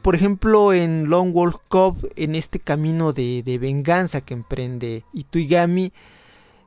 por 0.00 0.14
ejemplo, 0.14 0.72
en 0.72 1.10
Long 1.10 1.34
Wolf 1.34 1.56
Cove, 1.68 2.10
en 2.16 2.36
este 2.36 2.60
camino 2.60 3.12
de, 3.12 3.58
venganza 3.60 4.22
que 4.22 4.32
emprende 4.32 5.04
Ituigami, 5.12 5.92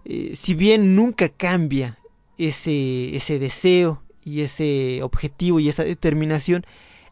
eh, 0.05 0.33
si 0.35 0.53
bien 0.53 0.95
nunca 0.95 1.29
cambia 1.29 1.97
ese, 2.37 3.15
ese 3.15 3.39
deseo 3.39 4.03
y 4.23 4.41
ese 4.41 4.99
objetivo 5.01 5.59
y 5.59 5.67
esa 5.67 5.83
determinación, 5.83 6.63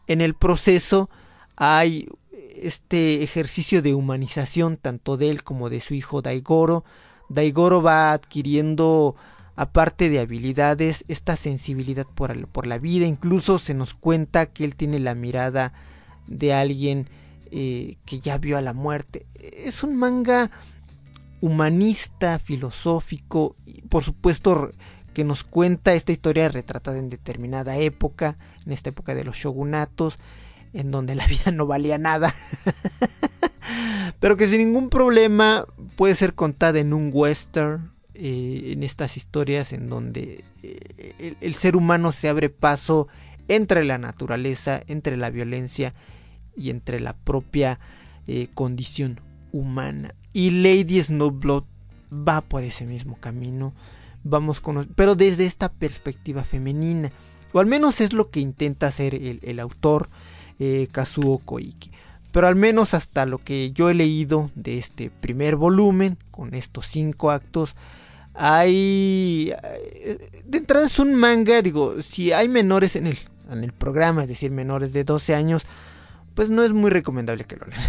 en 0.06 0.20
el 0.20 0.34
proceso 0.34 1.10
hay 1.56 2.08
este 2.54 3.22
ejercicio 3.22 3.82
de 3.82 3.94
humanización 3.94 4.76
tanto 4.76 5.16
de 5.16 5.30
él 5.30 5.42
como 5.42 5.70
de 5.70 5.80
su 5.80 5.94
hijo 5.94 6.22
Daigoro. 6.22 6.84
Daigoro 7.28 7.82
va 7.82 8.12
adquiriendo 8.12 9.16
aparte 9.56 10.10
de 10.10 10.20
habilidades, 10.20 11.04
esta 11.08 11.34
sensibilidad 11.34 12.06
por, 12.06 12.66
la 12.66 12.78
vida. 12.78 13.06
Incluso 13.06 13.58
se 13.58 13.74
nos 13.74 13.94
cuenta 13.94 14.46
que 14.46 14.64
él 14.64 14.76
tiene 14.76 15.00
la 15.00 15.14
mirada 15.14 15.72
de 16.26 16.52
alguien 16.52 17.08
eh, 17.50 17.96
que 18.04 18.20
ya 18.20 18.38
vio 18.38 18.58
a 18.58 18.62
la 18.62 18.74
muerte. 18.74 19.26
Es 19.34 19.82
un 19.82 19.96
manga 19.96 20.50
humanista, 21.40 22.38
filosófico, 22.38 23.56
y 23.64 23.82
por 23.82 24.02
supuesto 24.02 24.72
que 25.16 25.24
nos 25.24 25.44
cuenta 25.44 25.94
esta 25.94 26.12
historia 26.12 26.50
retratada 26.50 26.98
en 26.98 27.08
determinada 27.08 27.78
época, 27.78 28.36
en 28.66 28.72
esta 28.72 28.90
época 28.90 29.14
de 29.14 29.24
los 29.24 29.38
shogunatos, 29.38 30.18
en 30.74 30.90
donde 30.90 31.14
la 31.14 31.26
vida 31.26 31.52
no 31.52 31.64
valía 31.64 31.96
nada, 31.96 32.34
pero 34.20 34.36
que 34.36 34.46
sin 34.46 34.58
ningún 34.58 34.90
problema 34.90 35.64
puede 35.96 36.14
ser 36.14 36.34
contada 36.34 36.80
en 36.80 36.92
un 36.92 37.08
western, 37.14 37.92
eh, 38.12 38.72
en 38.74 38.82
estas 38.82 39.16
historias 39.16 39.72
en 39.72 39.88
donde 39.88 40.44
eh, 40.62 41.34
el, 41.40 41.54
ser 41.54 41.76
humano 41.76 42.12
se 42.12 42.28
abre 42.28 42.50
paso 42.50 43.08
entre 43.48 43.84
la 43.84 43.96
naturaleza, 43.96 44.82
entre 44.86 45.16
la 45.16 45.30
violencia 45.30 45.94
y 46.58 46.68
entre 46.68 47.00
la 47.00 47.16
propia 47.16 47.80
eh, 48.26 48.48
condición 48.52 49.22
humana. 49.50 50.14
Y 50.34 50.50
Lady 50.50 51.02
Snowblood 51.02 51.64
va 52.12 52.42
por 52.42 52.64
ese 52.64 52.84
mismo 52.84 53.16
camino. 53.18 53.72
Vamos 54.28 54.60
con, 54.60 54.88
pero 54.96 55.14
desde 55.14 55.46
esta 55.46 55.70
perspectiva 55.70 56.42
femenina. 56.42 57.12
O 57.52 57.60
al 57.60 57.66
menos 57.66 58.00
es 58.00 58.12
lo 58.12 58.30
que 58.30 58.40
intenta 58.40 58.88
hacer 58.88 59.14
el, 59.14 59.60
autor 59.60 60.08
Kazuo 60.90 61.38
Koike. 61.38 61.90
Pero 62.32 62.48
al 62.48 62.56
menos 62.56 62.92
hasta 62.92 63.24
lo 63.24 63.38
que 63.38 63.72
yo 63.72 63.88
he 63.88 63.94
leído 63.94 64.50
de 64.54 64.78
este 64.78 65.10
primer 65.10 65.56
volumen, 65.56 66.18
con 66.30 66.54
estos 66.54 66.86
cinco 66.86 67.30
actos, 67.30 67.76
hay... 68.34 69.54
Eh, 69.62 70.42
de 70.44 70.58
entrada 70.58 70.86
es 70.86 70.98
un 70.98 71.14
manga, 71.14 71.62
digo, 71.62 72.02
si 72.02 72.32
hay 72.32 72.48
menores 72.48 72.96
en 72.96 73.06
el, 73.06 73.18
en 73.50 73.64
el 73.64 73.72
programa, 73.72 74.24
es 74.24 74.28
decir, 74.28 74.50
menores 74.50 74.92
de 74.92 75.04
12 75.04 75.34
años, 75.34 75.62
pues 76.34 76.50
no 76.50 76.62
es 76.62 76.72
muy 76.72 76.90
recomendable 76.90 77.44
que 77.44 77.56
lo 77.56 77.66
lean. 77.66 77.80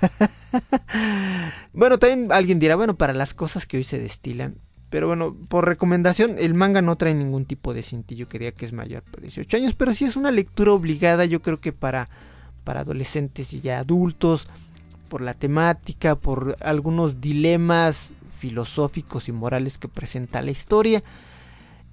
bueno, 1.74 1.98
también 1.98 2.32
alguien 2.32 2.58
dirá, 2.58 2.76
bueno, 2.76 2.96
para 2.96 3.12
las 3.12 3.34
cosas 3.34 3.66
que 3.66 3.76
hoy 3.76 3.84
se 3.84 3.98
destilan. 3.98 4.56
Pero 4.90 5.06
bueno, 5.06 5.36
por 5.48 5.66
recomendación, 5.66 6.34
el 6.38 6.54
manga 6.54 6.82
no 6.82 6.96
trae 6.96 7.14
ningún 7.14 7.44
tipo 7.44 7.72
de 7.72 7.84
cintillo 7.84 8.28
que 8.28 8.40
diga 8.40 8.50
que 8.50 8.66
es 8.66 8.72
mayor 8.72 9.04
de 9.04 9.22
18 9.22 9.56
años, 9.56 9.74
pero 9.74 9.94
sí 9.94 10.04
es 10.04 10.16
una 10.16 10.32
lectura 10.32 10.72
obligada, 10.72 11.24
yo 11.24 11.40
creo 11.40 11.60
que 11.60 11.72
para, 11.72 12.10
para 12.64 12.80
adolescentes 12.80 13.52
y 13.52 13.60
ya 13.60 13.78
adultos, 13.78 14.48
por 15.08 15.20
la 15.20 15.34
temática, 15.34 16.16
por 16.16 16.56
algunos 16.60 17.20
dilemas 17.20 18.12
filosóficos 18.38 19.28
y 19.28 19.32
morales 19.32 19.78
que 19.78 19.88
presenta 19.88 20.42
la 20.42 20.50
historia. 20.50 21.04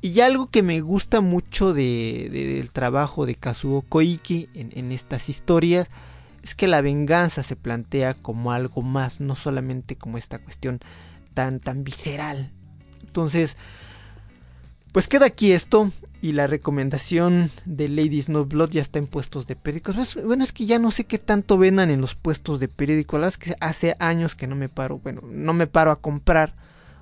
Y 0.02 0.20
algo 0.22 0.50
que 0.50 0.64
me 0.64 0.82
gusta 0.82 1.22
mucho 1.22 1.74
de, 1.74 2.30
del 2.32 2.72
trabajo 2.72 3.26
de 3.26 3.36
Kazuo 3.36 3.82
Koike 3.82 4.50
en, 4.54 4.72
en, 4.76 4.91
estas 4.91 5.30
historias 5.30 5.88
es 6.43 6.56
que 6.56 6.68
la 6.68 6.82
venganza 6.82 7.43
se 7.43 7.56
plantea 7.56 8.14
como 8.14 8.52
algo 8.52 8.82
más, 8.82 9.20
no 9.20 9.36
solamente 9.36 9.98
como 9.98 10.18
esta 10.18 10.39
cuestión 10.39 10.80
tan, 11.34 11.60
tan 11.60 11.84
visceral. 11.84 12.52
Entonces, 13.04 13.58
pues 14.91 15.08
queda 15.08 15.28
aquí 15.28 15.52
esto 15.52 15.91
y 16.22 16.32
la 16.32 16.48
recomendación 16.48 17.52
de 17.66 17.89
Lady 17.89 18.22
Snowblood 18.22 18.72
ya 18.72 18.82
está 18.82 19.00
en 19.00 19.08
puestos 19.08 19.48
de 19.48 19.56
periódicos. 19.56 19.95
Pues, 19.95 20.26
bueno, 20.26 20.43
es 20.43 20.52
que 20.52 20.66
ya 20.66 20.80
no 20.80 20.91
sé 20.91 21.06
qué 21.06 21.20
tanto 21.20 21.58
vendan 21.58 21.89
en 21.89 22.02
los 22.02 22.16
puestos 22.16 22.60
de 22.60 22.68
periódicos. 22.68 23.20
La 23.20 23.28
verdad 23.28 23.39
es 23.39 23.50
que 23.50 23.56
hace 23.60 23.95
años 24.00 24.36
que 24.36 24.48
no 24.48 24.56
me 24.56 24.70
paro, 24.70 25.00
bueno, 25.00 25.22
no 25.24 25.54
me 25.54 25.68
paro 25.68 25.91
a 25.91 26.02
comprar 26.02 26.56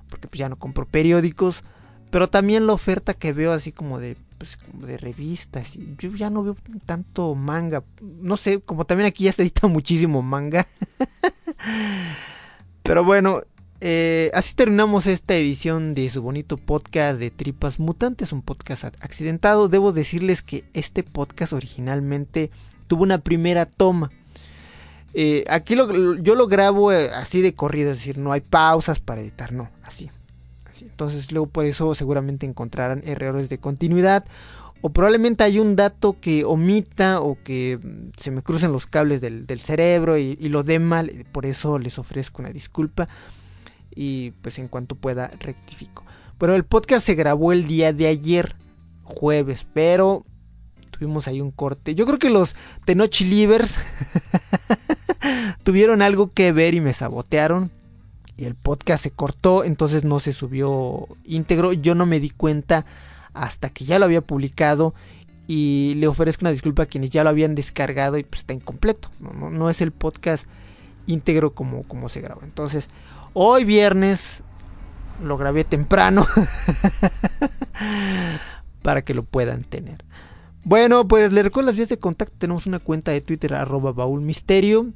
porque 0.08 0.28
pues 0.28 0.38
ya 0.38 0.48
no 0.48 0.56
compro 0.56 0.86
periódicos. 0.86 1.64
Pero 2.10 2.28
también 2.28 2.66
la 2.66 2.72
oferta 2.72 3.14
que 3.14 3.32
veo 3.32 3.52
así 3.52 3.72
como 3.72 3.98
de, 3.98 4.16
pues, 4.38 4.56
como 4.56 4.86
de 4.86 4.96
revistas. 4.96 5.76
Yo 5.98 6.10
ya 6.12 6.30
no 6.30 6.42
veo 6.44 6.56
tanto 6.84 7.34
manga. 7.34 7.82
No 8.00 8.36
sé, 8.36 8.60
como 8.60 8.84
también 8.84 9.08
aquí 9.08 9.24
ya 9.24 9.32
se 9.32 9.42
edita 9.42 9.66
muchísimo 9.68 10.22
manga. 10.22 10.66
Pero 12.82 13.04
bueno, 13.04 13.42
eh, 13.80 14.30
así 14.34 14.54
terminamos 14.54 15.06
esta 15.06 15.34
edición 15.34 15.94
de 15.94 16.08
su 16.10 16.22
bonito 16.22 16.56
podcast 16.56 17.18
de 17.18 17.30
Tripas 17.30 17.78
Mutantes, 17.78 18.32
un 18.32 18.42
podcast 18.42 18.84
accidentado. 19.00 19.68
Debo 19.68 19.92
decirles 19.92 20.42
que 20.42 20.64
este 20.72 21.02
podcast 21.02 21.52
originalmente 21.52 22.50
tuvo 22.86 23.02
una 23.02 23.18
primera 23.18 23.66
toma. 23.66 24.10
Eh, 25.14 25.44
aquí 25.48 25.76
yo 25.76 26.34
lo 26.34 26.46
grabo 26.46 26.92
eh, 26.92 27.10
así 27.10 27.40
de 27.40 27.54
corrido, 27.54 27.92
es 27.92 27.98
decir, 27.98 28.18
no 28.18 28.32
hay 28.32 28.40
pausas 28.40 29.00
para 29.00 29.20
editar, 29.20 29.52
no, 29.52 29.70
así. 29.82 30.10
Entonces 30.82 31.32
luego 31.32 31.46
por 31.46 31.64
eso 31.64 31.94
seguramente 31.94 32.44
encontrarán 32.44 33.02
errores 33.06 33.48
de 33.48 33.58
continuidad 33.58 34.24
o 34.82 34.90
probablemente 34.90 35.42
hay 35.42 35.58
un 35.58 35.74
dato 35.74 36.18
que 36.20 36.44
omita 36.44 37.20
o 37.20 37.38
que 37.42 37.78
mm, 37.82 38.10
se 38.16 38.30
me 38.30 38.42
crucen 38.42 38.72
los 38.72 38.86
cables 38.86 39.20
del, 39.20 39.46
cerebro 39.58 40.18
y, 40.18 40.36
lo 40.36 40.62
dé 40.62 40.78
mal, 40.78 41.10
por 41.32 41.46
eso 41.46 41.78
les 41.78 41.98
ofrezco 41.98 42.42
una 42.42 42.50
disculpa 42.50 43.08
y 43.96 44.30
pues 44.42 44.60
en 44.60 44.68
cuanto 44.68 44.94
pueda 44.94 45.32
rectifico. 45.40 46.04
Pero 46.38 46.54
el 46.54 46.64
podcast 46.64 47.04
se 47.04 47.14
grabó 47.14 47.50
el 47.50 47.66
día 47.66 47.92
de 47.92 48.06
ayer, 48.06 48.54
jueves, 49.02 49.66
pero 49.72 50.24
tuvimos 50.90 51.26
ahí 51.26 51.40
un 51.40 51.50
corte. 51.50 51.94
Yo 51.94 52.06
creo 52.06 52.18
que 52.18 52.30
los 52.30 52.54
Tenochi 52.84 53.24
Livers 53.24 53.78
tuvieron 55.62 56.02
algo 56.02 56.32
que 56.32 56.52
ver 56.52 56.74
y 56.74 56.80
me 56.80 56.92
sabotearon. 56.92 57.70
Y 58.36 58.44
el 58.44 58.54
podcast 58.54 59.02
se 59.02 59.10
cortó, 59.10 59.64
entonces 59.64 60.04
no 60.04 60.20
se 60.20 60.34
subió 60.34 61.08
íntegro. 61.24 61.72
Yo 61.72 61.94
no 61.94 62.04
me 62.04 62.20
di 62.20 62.28
cuenta 62.28 62.84
hasta 63.32 63.70
que 63.70 63.86
ya 63.86 63.98
lo 63.98 64.04
había 64.04 64.20
publicado. 64.20 64.94
Y 65.48 65.94
le 65.96 66.06
ofrezco 66.06 66.42
una 66.42 66.50
disculpa 66.50 66.82
a 66.82 66.86
quienes 66.86 67.10
ya 67.10 67.24
lo 67.24 67.30
habían 67.30 67.54
descargado 67.54 68.18
y 68.18 68.24
pues 68.24 68.40
está 68.40 68.52
incompleto. 68.52 69.10
No, 69.20 69.50
no, 69.50 69.70
es 69.70 69.80
el 69.80 69.92
podcast 69.92 70.46
íntegro 71.06 71.54
como, 71.54 71.84
como 71.84 72.10
se 72.10 72.20
graba. 72.20 72.42
Entonces, 72.44 72.88
Hoy 73.38 73.64
viernes 73.64 74.42
lo 75.22 75.36
grabé 75.36 75.64
temprano 75.64 76.24
para 78.82 79.04
que 79.04 79.12
lo 79.12 79.24
puedan 79.24 79.62
tener. 79.62 80.02
Bueno, 80.64 81.06
pues 81.06 81.32
les 81.32 81.44
recuerdo 81.44 81.66
las 81.66 81.76
vías 81.76 81.90
de 81.90 81.98
contacto. 81.98 82.34
Tenemos 82.38 82.64
una 82.64 82.78
cuenta 82.78 83.10
de 83.10 83.20
Twitter 83.20 83.52
arroba 83.52 83.92
baúlmisterio. 83.92 84.86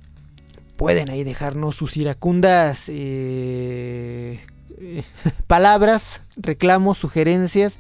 Pueden 0.79 1.11
ahí 1.11 1.23
dejarnos 1.23 1.77
sus 1.77 1.99
iracundas 1.99 2.87
eh, 2.89 4.41
palabras, 5.47 6.23
reclamos, 6.39 6.97
sugerencias. 6.97 7.77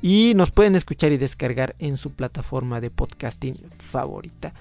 Y 0.00 0.32
nos 0.36 0.52
pueden 0.52 0.74
escuchar 0.74 1.12
y 1.12 1.18
descargar 1.18 1.76
en 1.80 1.98
su 1.98 2.12
plataforma 2.12 2.80
de 2.80 2.88
podcasting 2.88 3.56
favorita. 3.90 4.54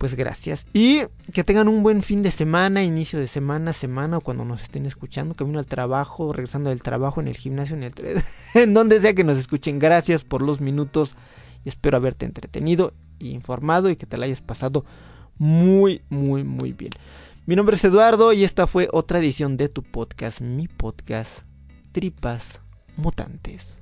Pues 0.00 0.14
gracias. 0.14 0.66
Y 0.72 1.02
que 1.30 1.44
tengan 1.44 1.68
un 1.68 1.82
buen 1.82 2.02
fin 2.02 2.22
de 2.22 2.30
semana, 2.30 2.82
inicio 2.82 3.18
de 3.18 3.28
semana, 3.28 3.74
semana, 3.74 4.16
o 4.16 4.20
cuando 4.22 4.46
nos 4.46 4.62
estén 4.62 4.86
escuchando, 4.86 5.34
camino 5.34 5.58
al 5.58 5.66
trabajo, 5.66 6.32
regresando 6.32 6.70
del 6.70 6.82
trabajo, 6.82 7.20
en 7.20 7.28
el 7.28 7.36
gimnasio, 7.36 7.76
en 7.76 7.82
el 7.82 7.92
en 8.54 8.72
donde 8.72 8.98
sea 9.02 9.12
que 9.12 9.24
nos 9.24 9.36
escuchen. 9.36 9.78
Gracias 9.78 10.24
por 10.24 10.40
los 10.40 10.62
minutos 10.62 11.16
y 11.66 11.68
espero 11.68 11.98
haberte 11.98 12.24
entretenido 12.24 12.94
y 13.18 13.32
informado 13.32 13.90
y 13.90 13.96
que 13.96 14.06
te 14.06 14.16
la 14.16 14.24
hayas 14.24 14.40
pasado 14.40 14.86
muy, 15.36 16.00
muy, 16.08 16.44
muy 16.44 16.72
bien. 16.72 16.92
Mi 17.44 17.54
nombre 17.54 17.76
es 17.76 17.84
Eduardo 17.84 18.32
y 18.32 18.44
esta 18.44 18.66
fue 18.66 18.88
otra 18.92 19.18
edición 19.18 19.58
de 19.58 19.68
tu 19.68 19.82
podcast, 19.82 20.40
mi 20.40 20.66
podcast, 20.66 21.40
Tripas 21.92 22.62
Mutantes. 22.96 23.76